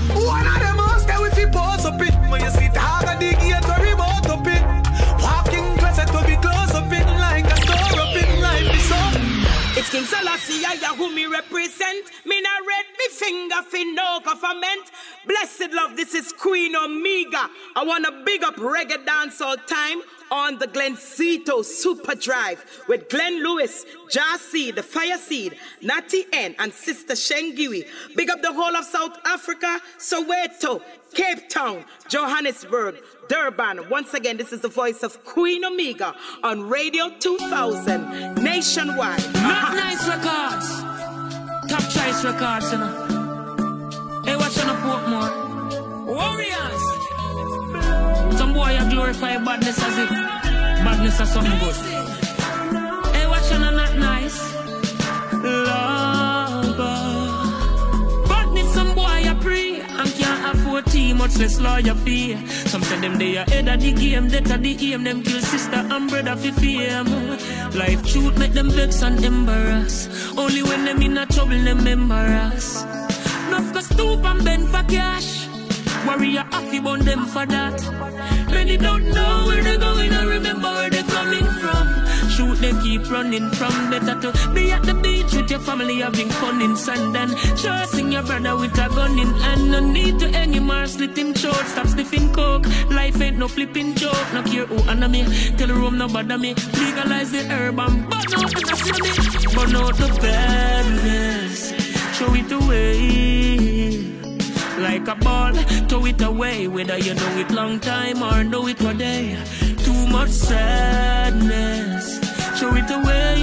I 10.81 10.95
who 10.97 11.15
me 11.15 11.27
represent. 11.27 12.11
Me 12.25 12.41
not 12.41 12.63
red, 12.67 12.87
me 12.99 13.09
finger 13.11 13.63
fin 13.69 13.95
no 13.95 14.21
government. 14.25 14.91
Blessed 15.27 15.73
love, 15.73 15.97
this 15.97 16.15
is 16.15 16.33
Queen 16.33 16.75
Omega. 16.75 17.51
I 17.77 17.85
wanna 17.85 18.23
big 18.25 18.43
up 18.43 18.57
reggae 18.57 19.05
dance 19.05 19.43
all 19.43 19.57
time 19.57 20.01
on 20.33 20.59
the 20.59 20.67
Glencito 20.67 21.63
Super 21.63 22.15
Drive 22.15 22.65
with 22.89 23.11
Glenn 23.11 23.43
Lewis, 23.43 23.85
JahSeed, 24.11 24.77
the 24.77 24.83
Fire 24.83 25.19
Seed, 25.19 25.59
Natty 25.83 26.25
N, 26.33 26.57
and 26.59 26.73
Sister 26.73 27.13
Shengiwi. 27.13 27.87
Big 28.17 28.31
up 28.31 28.41
the 28.41 28.51
whole 28.53 28.75
of 28.75 28.87
South 28.87 29.19
Africa, 29.27 29.79
Soweto, 29.99 30.81
Cape 31.13 31.51
Town, 31.51 31.85
Johannesburg, 32.09 32.97
Durban. 33.29 33.91
Once 33.91 34.15
again, 34.15 34.39
this 34.39 34.55
is 34.55 34.63
the 34.63 34.69
voice 34.69 35.03
of 35.03 35.23
Queen 35.25 35.67
Omega 35.67 36.17
on 36.43 36.67
Radio 36.67 37.11
2000 37.19 38.37
nationwide. 38.37 39.23
Not 39.35 39.75
nice 39.75 40.09
records. 40.09 40.81
Top 41.71 41.91
choice 41.91 42.25
records, 42.25 42.73
you 42.73 42.79
know. 42.79 44.23
Hey, 44.25 44.37
watch 44.37 44.59
on 44.59 44.67
the 44.67 44.75
Portmore. 44.81 46.07
Warriors. 46.07 46.92
Some 48.39 48.55
boy 48.55 48.77
a 48.79 48.89
glorify 48.91 49.37
badness 49.39 49.79
as 49.83 49.99
if 49.99 50.09
badness 50.85 51.21
is 51.21 51.33
something 51.33 51.59
good. 51.59 51.75
Hey, 53.15 53.27
watch 53.27 53.53
on 53.53 53.61
the 53.61 53.71
not 53.71 53.95
nice. 53.97 54.39
Lover. 55.43 56.83
Uh. 56.83 58.29
Badness 58.29 58.75
some 58.75 58.95
boy 58.95 59.23
a 59.29 59.35
pre 59.41 59.81
and 59.81 60.11
can't 60.15 60.55
afford 60.55 60.87
team 60.87 61.19
much 61.19 61.37
less 61.39 61.61
lawyer 61.61 61.95
fee. 61.95 62.37
Some 62.73 62.83
say 62.83 63.01
them 63.01 63.19
they 63.19 63.37
ahead 63.37 63.69
of 63.69 63.81
the 63.81 63.93
game, 63.93 64.29
that 64.31 64.51
of 64.51 64.63
the 64.63 64.93
aim, 64.93 65.05
them 65.05 65.23
kill 65.23 65.41
sister 65.41 65.83
and 65.95 66.09
brother 66.11 66.37
for 66.37 66.53
fame. 66.61 67.39
Life 67.75 68.03
truth 68.11 68.39
make 68.39 68.53
them 68.53 68.71
vex 68.71 69.03
and 69.03 69.23
embarrass. 69.25 70.09
Only 70.37 70.63
when 70.63 70.85
them 70.85 71.03
in 71.03 71.19
a 71.19 71.27
trouble, 71.27 71.63
them 71.63 71.87
embarrass. 71.87 72.83
Enough 73.49 73.73
cause 73.73 73.87
stoop 73.87 74.25
and 74.25 74.45
bend 74.45 74.69
for 74.69 74.83
cash. 74.85 75.32
Warrior 76.07 76.45
happy 76.51 76.81
bun 76.81 77.01
them 77.01 77.27
for 77.27 77.47
that. 77.47 77.79
Many 78.51 78.77
don't 78.77 79.05
know 79.05 79.45
where 79.47 79.63
they're 79.63 79.79
going 79.79 80.13
or 80.13 80.27
remember 80.27 80.69
where 80.69 80.91
they're 80.91 81.05
coming 81.05 81.47
from. 81.63 81.87
Shoot 82.29 82.59
them 82.61 82.81
keep 82.83 83.11
running 83.11 83.51
from 83.51 83.91
better 83.91 84.21
to 84.21 84.31
be 84.55 84.73
at 84.73 84.83
the 84.83 84.95
beach 84.95 85.33
with 85.33 85.51
your 85.51 85.61
family 85.61 86.01
having 86.01 86.29
fun 86.29 86.61
in 86.61 86.77
sand 86.77 87.17
and 87.17 87.37
chasing 87.57 88.11
your 88.11 88.23
brother 88.23 88.57
with 88.57 88.77
a 88.79 88.89
gun 88.89 89.19
in 89.19 89.29
hand. 89.29 89.71
No 89.71 89.81
need 89.81 90.19
to 90.21 90.29
any 90.31 90.59
more 90.59 90.87
slit 90.87 91.17
him 91.17 91.35
short, 91.35 91.67
stop 91.67 91.87
sniffing 91.87 92.33
coke. 92.33 92.67
Life 92.91 93.21
ain't 93.21 93.39
no 93.39 93.49
flipping 93.49 93.95
joke. 93.95 94.33
No 94.35 94.43
care 94.43 94.67
who 94.67 94.79
under 94.91 95.09
me, 95.09 95.25
tell 95.57 95.69
the 95.69 95.75
room 95.75 95.99
no 95.99 96.09
bother 96.09 96.39
me. 96.39 96.55
Legalize 96.55 97.31
the 97.31 97.45
herb 97.49 97.79
and 97.79 98.11
burn 98.11 98.35
out 98.39 98.51
the 98.51 98.75
me. 98.95 99.55
Burn 99.55 99.77
out 99.77 99.97
the 99.97 100.09
badness, 100.21 101.73
show 102.17 102.35
it 102.35 102.51
away 102.51 103.72
like 105.05 105.17
a 105.17 105.25
ball, 105.25 105.53
throw 105.89 106.05
it 106.07 106.23
away. 106.23 106.69
Whether 106.69 106.99
you 106.99 107.15
know 107.15 107.39
it 107.39 107.51
long 107.51 107.81
time 107.81 108.23
or 108.23 108.45
know 108.45 108.67
it 108.69 108.81
one 108.81 108.99
day. 108.99 109.37
Too 109.79 110.07
much 110.09 110.31
sadness, 110.31 112.19
throw 112.59 112.75
it 112.75 112.91
away. 112.91 113.39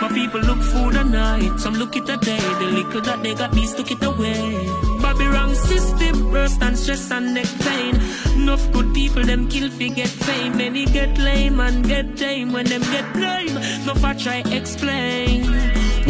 My 0.00 0.08
people 0.12 0.40
look 0.40 0.62
for 0.62 0.92
the 0.92 1.02
night, 1.04 1.58
some 1.60 1.74
look 1.74 1.96
it 1.96 2.08
a 2.08 2.16
day. 2.16 2.38
The 2.60 2.68
liquor 2.78 3.00
that 3.00 3.22
they 3.22 3.34
got, 3.34 3.52
these 3.52 3.72
took 3.74 3.90
it 3.90 4.02
away. 4.02 4.58
Bobby 5.00 5.26
wrong 5.26 5.54
system, 5.54 6.30
burst 6.30 6.62
and 6.62 6.76
stress 6.76 7.10
and 7.10 7.34
neck 7.34 7.48
pain. 7.60 7.94
Enough 8.36 8.72
good 8.72 8.92
people, 8.92 9.22
them 9.22 9.48
kill 9.48 9.70
fi 9.70 9.88
get 9.88 10.08
fame. 10.08 10.56
Many 10.56 10.84
get 10.86 11.16
lame 11.18 11.60
and 11.60 11.86
get 11.86 12.16
tame 12.16 12.52
when 12.52 12.66
them 12.66 12.82
get 12.82 13.12
blame. 13.14 13.56
Enough 13.56 14.04
I 14.04 14.14
try 14.14 14.42
explain. 14.52 15.44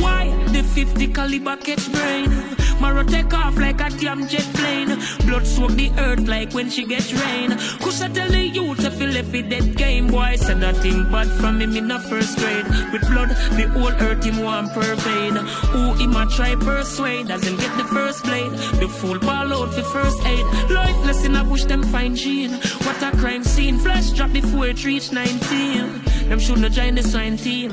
Why 0.02 0.30
the 0.52 0.62
50 0.62 1.09
caliber 1.09 1.56
catch 1.56 1.92
brain? 1.92 2.56
Marrow 2.81 3.05
take 3.05 3.33
off 3.35 3.57
like 3.57 3.81
a 3.81 3.90
damn 3.90 4.27
jet 4.27 4.49
plane. 4.55 4.99
Blood 5.27 5.47
soak 5.47 5.73
the 5.73 5.90
earth 5.99 6.27
like 6.27 6.53
when 6.53 6.71
she 6.71 6.85
gets 6.85 7.12
rain. 7.12 7.51
Cause 7.81 8.01
I 8.03 8.09
tell 8.09 8.31
the 8.31 8.43
youth 8.43 8.81
to 8.81 8.90
feel 8.90 9.14
if 9.16 9.33
it 9.35 9.49
dead 9.49 9.77
game. 9.77 10.07
Boy 10.09 10.37
said 10.37 10.59
nothing 10.59 11.11
bad 11.11 11.29
from 11.40 11.61
him 11.61 11.77
in 11.77 11.88
the 11.88 11.99
first 12.01 12.38
grade. 12.38 12.66
With 12.93 13.07
blood, 13.11 13.31
the 13.57 13.69
whole 13.69 13.93
earth 14.07 14.25
him 14.25 14.43
want 14.43 14.73
pervade. 14.73 15.37
Who 15.73 15.95
him 15.95 16.16
a 16.16 16.27
try 16.27 16.55
persuade 16.55 17.29
doesn't 17.29 17.57
get 17.57 17.77
the 17.77 17.85
first 17.85 18.25
blade. 18.25 18.53
The 18.81 18.88
fool 18.88 19.19
ball 19.19 19.53
out 19.53 19.75
for 19.75 19.83
first 19.83 20.25
aid. 20.25 20.45
Lifeless 20.71 21.25
in 21.25 21.37
a 21.37 21.45
bush 21.45 21.64
them 21.64 21.83
find 21.83 22.16
gene. 22.16 22.53
What 22.85 23.03
a 23.03 23.11
crime 23.16 23.45
scene. 23.45 23.79
Flash 23.79 24.11
drop 24.11 24.33
before 24.33 24.66
it 24.69 24.85
reach 24.85 25.12
19. 25.12 26.03
Them 26.29 26.38
shouldn't 26.38 26.73
join 26.73 26.95
the 26.95 27.03
sign 27.03 27.37
team. 27.37 27.73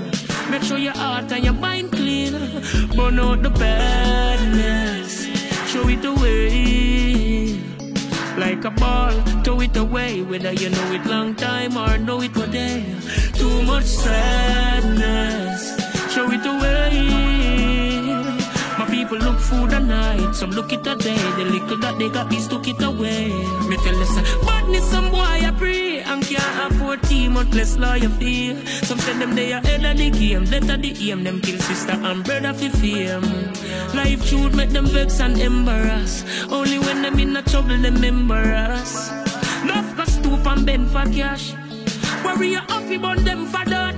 Make 0.49 0.63
sure 0.63 0.77
your 0.77 0.93
heart 0.93 1.31
and 1.31 1.43
your 1.43 1.53
mind 1.53 1.91
clean. 1.91 2.33
Burn 2.95 3.19
out 3.19 3.43
the 3.43 3.49
badness. 3.49 4.96
Show 5.77 5.89
it 5.89 6.05
away. 6.05 7.59
Like 8.35 8.65
a 8.65 8.71
ball, 8.71 9.11
throw 9.43 9.61
it 9.61 9.77
away. 9.77 10.23
Whether 10.23 10.53
you 10.53 10.69
know 10.71 10.91
it 10.91 11.05
long 11.05 11.35
time 11.35 11.77
or 11.77 11.99
know 11.99 12.19
it 12.19 12.35
one 12.35 12.49
day. 12.49 12.83
Too 13.33 13.61
much 13.61 13.85
sadness. 13.85 15.61
Show 16.11 16.31
it 16.31 16.43
away. 16.53 16.97
My 18.79 18.85
people 18.89 19.19
look 19.19 19.37
for 19.37 19.67
the 19.67 19.79
night, 19.79 20.33
some 20.33 20.49
look 20.49 20.73
it 20.73 20.87
a 20.87 20.95
day. 20.95 21.21
The 21.37 21.45
little 21.45 21.77
that 21.77 21.99
they 21.99 22.09
got, 22.09 22.27
these 22.31 22.47
took 22.47 22.67
it 22.67 22.81
away. 22.81 23.27
Me 23.69 23.77
tell 23.77 23.93
you, 23.93 24.07
badness, 24.47 24.89
some 24.89 25.11
boy 25.11 25.45
I 25.49 25.53
pray 25.55 25.76
and 26.07 26.23
can't 26.25 26.71
afford 26.71 27.03
team, 27.03 27.33
much 27.33 27.53
less 27.53 27.75
fee. 28.19 28.55
Some 28.83 28.99
say 28.99 29.13
them 29.19 29.35
they 29.35 29.53
are 29.53 29.61
head 29.61 29.85
of 29.85 29.97
the 29.97 30.09
game, 30.09 30.45
that 30.45 30.81
the 30.81 31.11
aim, 31.11 31.23
them 31.23 31.41
kill 31.41 31.59
sister 31.59 31.93
and 31.93 32.23
brother 32.23 32.53
for 32.53 32.69
fame. 32.77 33.27
Life 33.93 34.29
truth 34.29 34.55
make 34.55 34.69
them 34.69 34.85
vex 34.87 35.19
and 35.19 35.37
embarrass. 35.37 36.23
Only 36.51 36.79
when 36.79 37.01
them 37.01 37.19
in 37.19 37.35
a 37.35 37.41
trouble, 37.41 37.77
them 37.77 38.03
embarrass. 38.03 39.11
Enough 39.63 39.97
got 39.97 40.07
stoop 40.07 40.45
and 40.45 40.65
bend 40.65 40.89
for 40.89 41.05
cash. 41.11 41.53
Worry 42.23 42.55
Warrior 42.55 42.65
happy 42.69 42.97
but 42.97 43.23
them 43.25 43.45
for 43.45 43.65
that. 43.65 43.97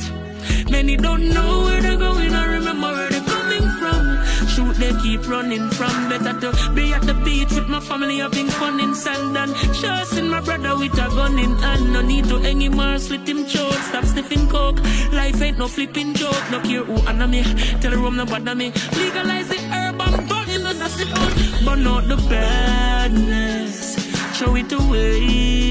Many 0.69 0.97
don't 0.97 1.29
know 1.29 1.63
where 1.63 1.81
they're 1.81 1.97
going 1.97 2.33
or 2.33 2.49
remember 2.49 2.91
where 2.91 3.09
they're 3.09 3.21
coming 3.21 3.67
from. 3.79 4.28
Shoot, 4.59 4.75
they 4.75 4.91
keep 5.01 5.25
running 5.29 5.69
from 5.69 6.09
better 6.09 6.37
to 6.41 6.51
be 6.73 6.91
at 6.91 7.03
the 7.03 7.13
beach 7.13 7.51
with 7.51 7.69
my 7.69 7.79
family 7.79 8.17
having 8.17 8.49
fun 8.49 8.77
in 8.81 8.93
sand 8.93 9.37
and 9.37 9.55
chasing 9.73 10.27
my 10.27 10.41
brother 10.41 10.77
with 10.77 10.91
a 10.95 11.07
gun 11.15 11.39
in 11.39 11.55
hand. 11.59 11.93
No 11.93 12.01
need 12.01 12.25
to 12.25 12.37
any 12.39 12.67
more 12.67 12.99
slit 12.99 13.25
him 13.25 13.45
throat, 13.45 13.79
stop 13.87 14.03
sniffing 14.03 14.49
coke. 14.49 14.81
Life 15.13 15.41
ain't 15.41 15.59
no 15.59 15.69
flipping 15.69 16.13
joke, 16.13 16.43
no 16.51 16.59
care 16.59 16.83
who 16.83 16.97
under 17.07 17.25
me. 17.25 17.43
Tell 17.79 17.91
the 17.91 17.97
room 17.97 18.17
no 18.17 18.25
bother 18.25 18.53
me. 18.53 18.73
Legalize 18.97 19.47
the 19.47 19.59
herb 19.71 20.01
and 20.01 20.27
burn 20.27 20.49
it 20.49 20.65
on 20.65 20.77
the 20.77 20.89
sit 20.89 21.07
on. 21.17 21.65
Burn 21.65 21.87
out 21.87 22.07
the 22.09 22.17
badness, 22.27 23.95
show 24.37 24.55
it 24.55 24.71
away 24.73 25.69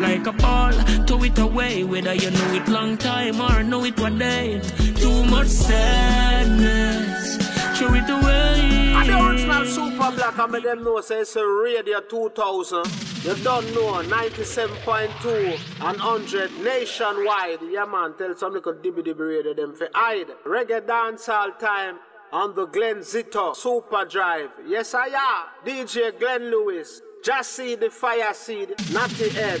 like 0.00 0.26
a 0.28 0.32
ball, 0.32 0.72
throw 1.06 1.24
it 1.24 1.38
away. 1.38 1.82
Whether 1.82 2.14
you 2.14 2.30
know 2.30 2.52
it 2.54 2.68
long 2.68 2.96
time 2.96 3.40
or 3.40 3.64
know 3.64 3.84
it 3.84 3.98
one 3.98 4.18
day. 4.18 4.60
Too 4.94 5.24
much 5.24 5.48
sadness, 5.48 7.37
away. 7.86 8.92
And 8.94 9.08
the 9.08 9.26
original 9.26 9.64
Super 9.64 10.10
Black, 10.10 10.38
I 10.38 10.46
made 10.46 10.64
them 10.64 10.82
know, 10.84 11.00
say 11.00 11.20
it's 11.20 11.36
a 11.36 11.46
Radio 11.46 12.00
2000. 12.00 12.84
You 13.24 13.34
don't 13.44 13.74
know, 13.74 14.02
97.2 14.02 15.54
and 15.80 15.98
100 16.00 16.60
nationwide. 16.62 17.58
Yeah, 17.70 17.84
man, 17.84 18.14
tell 18.16 18.34
some 18.36 18.52
little 18.54 18.74
dibby 18.74 19.02
dibby 19.02 19.28
radio 19.28 19.54
them 19.54 19.74
for 19.74 19.88
hide. 19.94 20.28
Reggae 20.44 20.86
dance 20.86 21.28
all 21.28 21.52
time 21.52 21.98
on 22.32 22.54
the 22.54 22.66
Glen 22.66 22.98
Zito 22.98 23.54
Super 23.54 24.04
Drive. 24.04 24.50
Yes, 24.66 24.94
I 24.94 25.06
am. 25.06 25.46
DJ 25.64 26.18
Glenn 26.18 26.50
Lewis. 26.50 27.02
JahSeed 27.24 27.80
the 27.80 27.90
fire 27.90 28.32
seed, 28.32 28.74
Natty 28.92 29.36
Ed, 29.36 29.60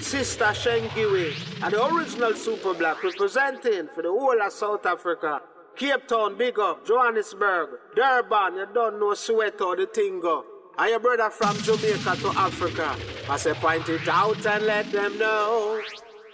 Sister 0.00 0.46
Shengiwi, 0.46 1.62
and 1.62 1.74
the 1.74 1.84
original 1.94 2.34
Super 2.34 2.72
Black 2.72 3.02
representing 3.02 3.88
for 3.94 4.02
the 4.02 4.08
whole 4.08 4.40
of 4.40 4.52
South 4.52 4.86
Africa. 4.86 5.42
Cape 5.76 6.06
Town, 6.06 6.38
big 6.38 6.56
up, 6.60 6.86
Johannesburg, 6.86 7.68
Durban, 7.96 8.54
you 8.56 8.66
don't 8.72 9.00
know 9.00 9.10
Soweto, 9.10 9.76
the 9.76 9.86
Tingo. 9.86 10.44
And 10.78 10.90
your 10.90 11.00
brother 11.00 11.30
from 11.30 11.56
Jamaica 11.58 12.16
to 12.16 12.28
Africa. 12.36 12.96
I 13.28 13.36
say 13.36 13.54
point 13.54 13.88
it 13.88 14.06
out 14.08 14.46
and 14.46 14.66
let 14.66 14.90
them 14.92 15.18
know. 15.18 15.80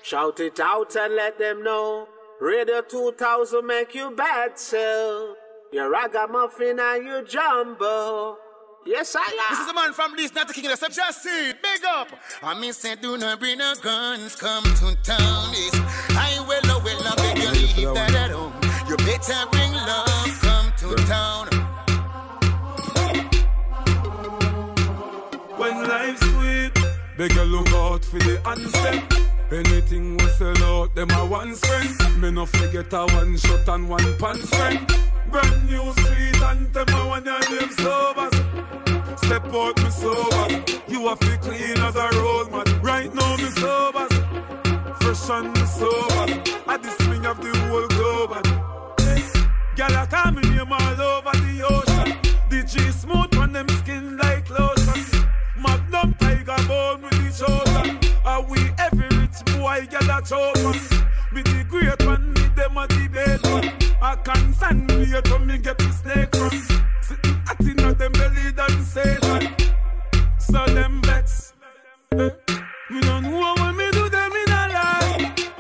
Shout 0.03 0.41
it 0.41 0.61
out 0.61 0.95
and 0.97 1.15
let 1.15 1.39
them 1.39 1.63
know. 1.63 2.07
Radio 2.41 2.83
2000 2.83 3.67
make 3.67 3.95
you 3.95 4.11
bad 4.11 4.59
sell. 4.59 5.37
You 5.73 5.91
ragamuffin 5.91 6.79
and 6.79 7.05
you 7.07 7.25
jumbo. 7.27 8.37
Yes, 8.85 9.15
I 9.15 9.21
am. 9.21 9.57
This 9.57 9.61
is 9.61 9.71
a 9.71 9.75
man 9.75 9.93
from 9.93 10.17
this, 10.17 10.35
not 10.35 10.49
the 10.49 10.55
king 10.55 10.67
of 10.67 10.79
the 10.79 10.89
Just 10.89 11.23
see, 11.23 11.53
big 11.63 11.85
up. 11.87 12.09
I 12.43 12.59
mean, 12.59 12.73
say, 12.73 12.97
do 12.97 13.17
not 13.19 13.39
bring 13.41 13.59
no 13.59 13.75
guns, 13.83 14.37
come 14.37 14.65
to 14.65 14.97
town. 15.03 15.51
It's 15.53 15.77
I 16.17 16.45
will, 16.47 16.61
oh, 16.65 16.83
will, 16.83 17.07
I 17.07 17.15
beg 17.17 17.39
you 17.39 17.51
leave 17.51 17.95
that 17.95 18.15
at 18.15 18.31
home. 18.31 18.60
You 18.91 18.97
better 18.97 19.47
bring 19.53 19.73
love, 19.73 20.41
come 20.43 20.73
to 20.79 20.97
town. 21.07 21.47
When 25.57 25.89
life's 25.89 26.21
sweet, 26.21 26.73
beg 27.17 27.33
you 27.33 27.45
look 27.45 27.69
out 27.69 28.05
for 28.05 28.19
the 28.19 28.41
unstep. 28.43 29.53
Anything 29.53 30.17
we 30.17 30.27
sell 30.31 30.65
out, 30.65 30.93
them 30.97 31.09
a 31.13 31.25
one 31.25 31.55
spend. 31.55 32.21
Me 32.21 32.33
no 32.33 32.47
forget 32.47 32.93
a 32.93 33.07
one 33.15 33.37
shot 33.37 33.69
and 33.69 33.89
one 33.89 34.19
pan 34.19 34.43
spend. 34.43 34.85
Brand 35.31 35.71
new 35.71 35.93
sweet 35.93 36.43
and 36.43 36.75
them 36.75 36.89
a 36.89 37.07
one 37.07 37.25
your 37.25 37.39
name 37.49 37.71
sobers. 37.71 38.35
Step 39.23 39.55
out 39.55 39.81
me 39.85 39.91
sober. 39.91 40.65
You 40.89 41.09
a 41.11 41.15
fi 41.15 41.37
clean 41.37 41.79
as 41.79 41.95
a 41.95 42.09
road 42.19 42.51
man. 42.51 42.83
Right 42.83 43.15
now 43.15 43.37
me 43.37 43.51
sobers. 43.51 44.13
Fresh 44.99 45.31
and 45.31 45.55
me 45.55 45.65
sober. 45.67 46.43
At 46.67 46.83
the 46.83 46.91
swing 47.05 47.25
of 47.25 47.41
the 47.41 47.57
whole 47.69 47.87
globe. 47.87 48.60
Gyal 49.81 50.03
a 50.03 50.07
call 50.07 50.33
me 50.33 50.43
name 50.43 50.71
all 50.71 51.01
over 51.01 51.33
the 51.41 51.65
ocean. 51.65 52.19
The 52.51 52.63
G 52.69 52.93
smooth 52.93 53.35
on 53.39 53.55
them 53.55 53.67
skin 53.81 54.19
like 54.19 54.51
lotion. 54.51 55.25
Magnum 55.57 56.13
tiger 56.21 56.69
bone 56.69 57.01
with 57.01 57.13
the 57.13 57.31
chosen. 57.33 57.99
Are 58.23 58.43
we 58.43 58.59
every 58.77 59.09
rich 59.17 59.41
boy 59.57 59.89
gyal 59.89 60.13
a 60.13 60.21
choke 60.21 60.77
Me 61.33 61.41
the 61.41 61.65
great 61.67 62.05
one, 62.05 62.35
me 62.35 62.43
them 62.55 62.77
a 62.77 62.87
debate 62.89 63.43
one. 63.45 63.73
I 64.03 64.17
can't 64.17 64.55
stand 64.55 64.87
me 64.89 65.07
to 65.19 65.39
me 65.39 65.57
get 65.57 65.79
the 65.79 65.91
snake 65.93 66.37
from. 66.37 66.51
Sitting 67.01 67.41
at 67.49 67.61
in 67.61 67.97
them 67.97 68.13
belly 68.13 68.51
than 68.51 68.85
Satan. 68.85 69.55
So 70.39 70.63
them 70.67 71.01
vex. 71.01 71.55
Eh? 72.13 72.29
Me 72.91 73.01
don't 73.01 73.23
know 73.23 73.60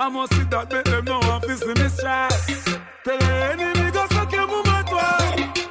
I 0.00 0.08
must 0.08 0.32
see 0.32 0.44
that 0.44 0.72
make 0.72 0.84
them 0.84 1.04
know 1.04 1.20
I'm 1.20 1.42
fixing 1.42 1.74
this 1.74 1.94
stress. 1.94 2.64
Tell 3.04 3.18
the 3.18 3.32
enemy 3.52 3.90
go 3.90 4.06
suck 4.06 4.32
your 4.32 4.46
mama 4.46 4.82
twice. 4.88 5.68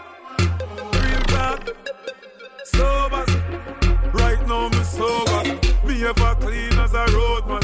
Real 1.02 1.24
bad, 1.34 1.72
sober. 2.64 3.26
Right 4.14 4.48
now 4.48 4.70
me 4.70 4.84
sober. 4.84 5.42
Me 5.84 6.06
ever 6.06 6.36
clean 6.36 6.78
as 6.78 6.94
a 6.94 7.08
roadman. 7.10 7.64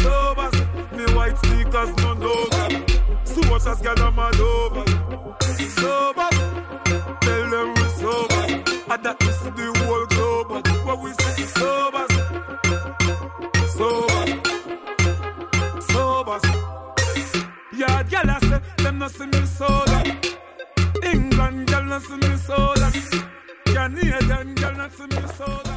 Sober. 0.00 0.50
Me 0.96 1.04
white 1.14 1.36
sneakers 1.44 1.94
no 1.98 2.14
no. 2.14 2.48
So 3.24 3.42
much 3.50 3.66
as 3.66 3.82
girl 3.82 4.00
I'm 4.00 4.18
all 4.18 4.40
over. 4.40 4.84
Sober. 5.78 6.85
no 19.06 19.12
see 19.12 19.26
me 19.26 19.46
soda. 19.46 20.02
England 21.04 21.68
girl 21.68 21.84
no 21.84 21.98
see 22.00 22.16
me 22.16 22.36
soda. 22.36 22.90
Canadian 23.66 24.54
girl 24.56 24.74
no 24.74 24.88
see 24.88 25.06
me 25.06 25.28
soda. 25.36 25.75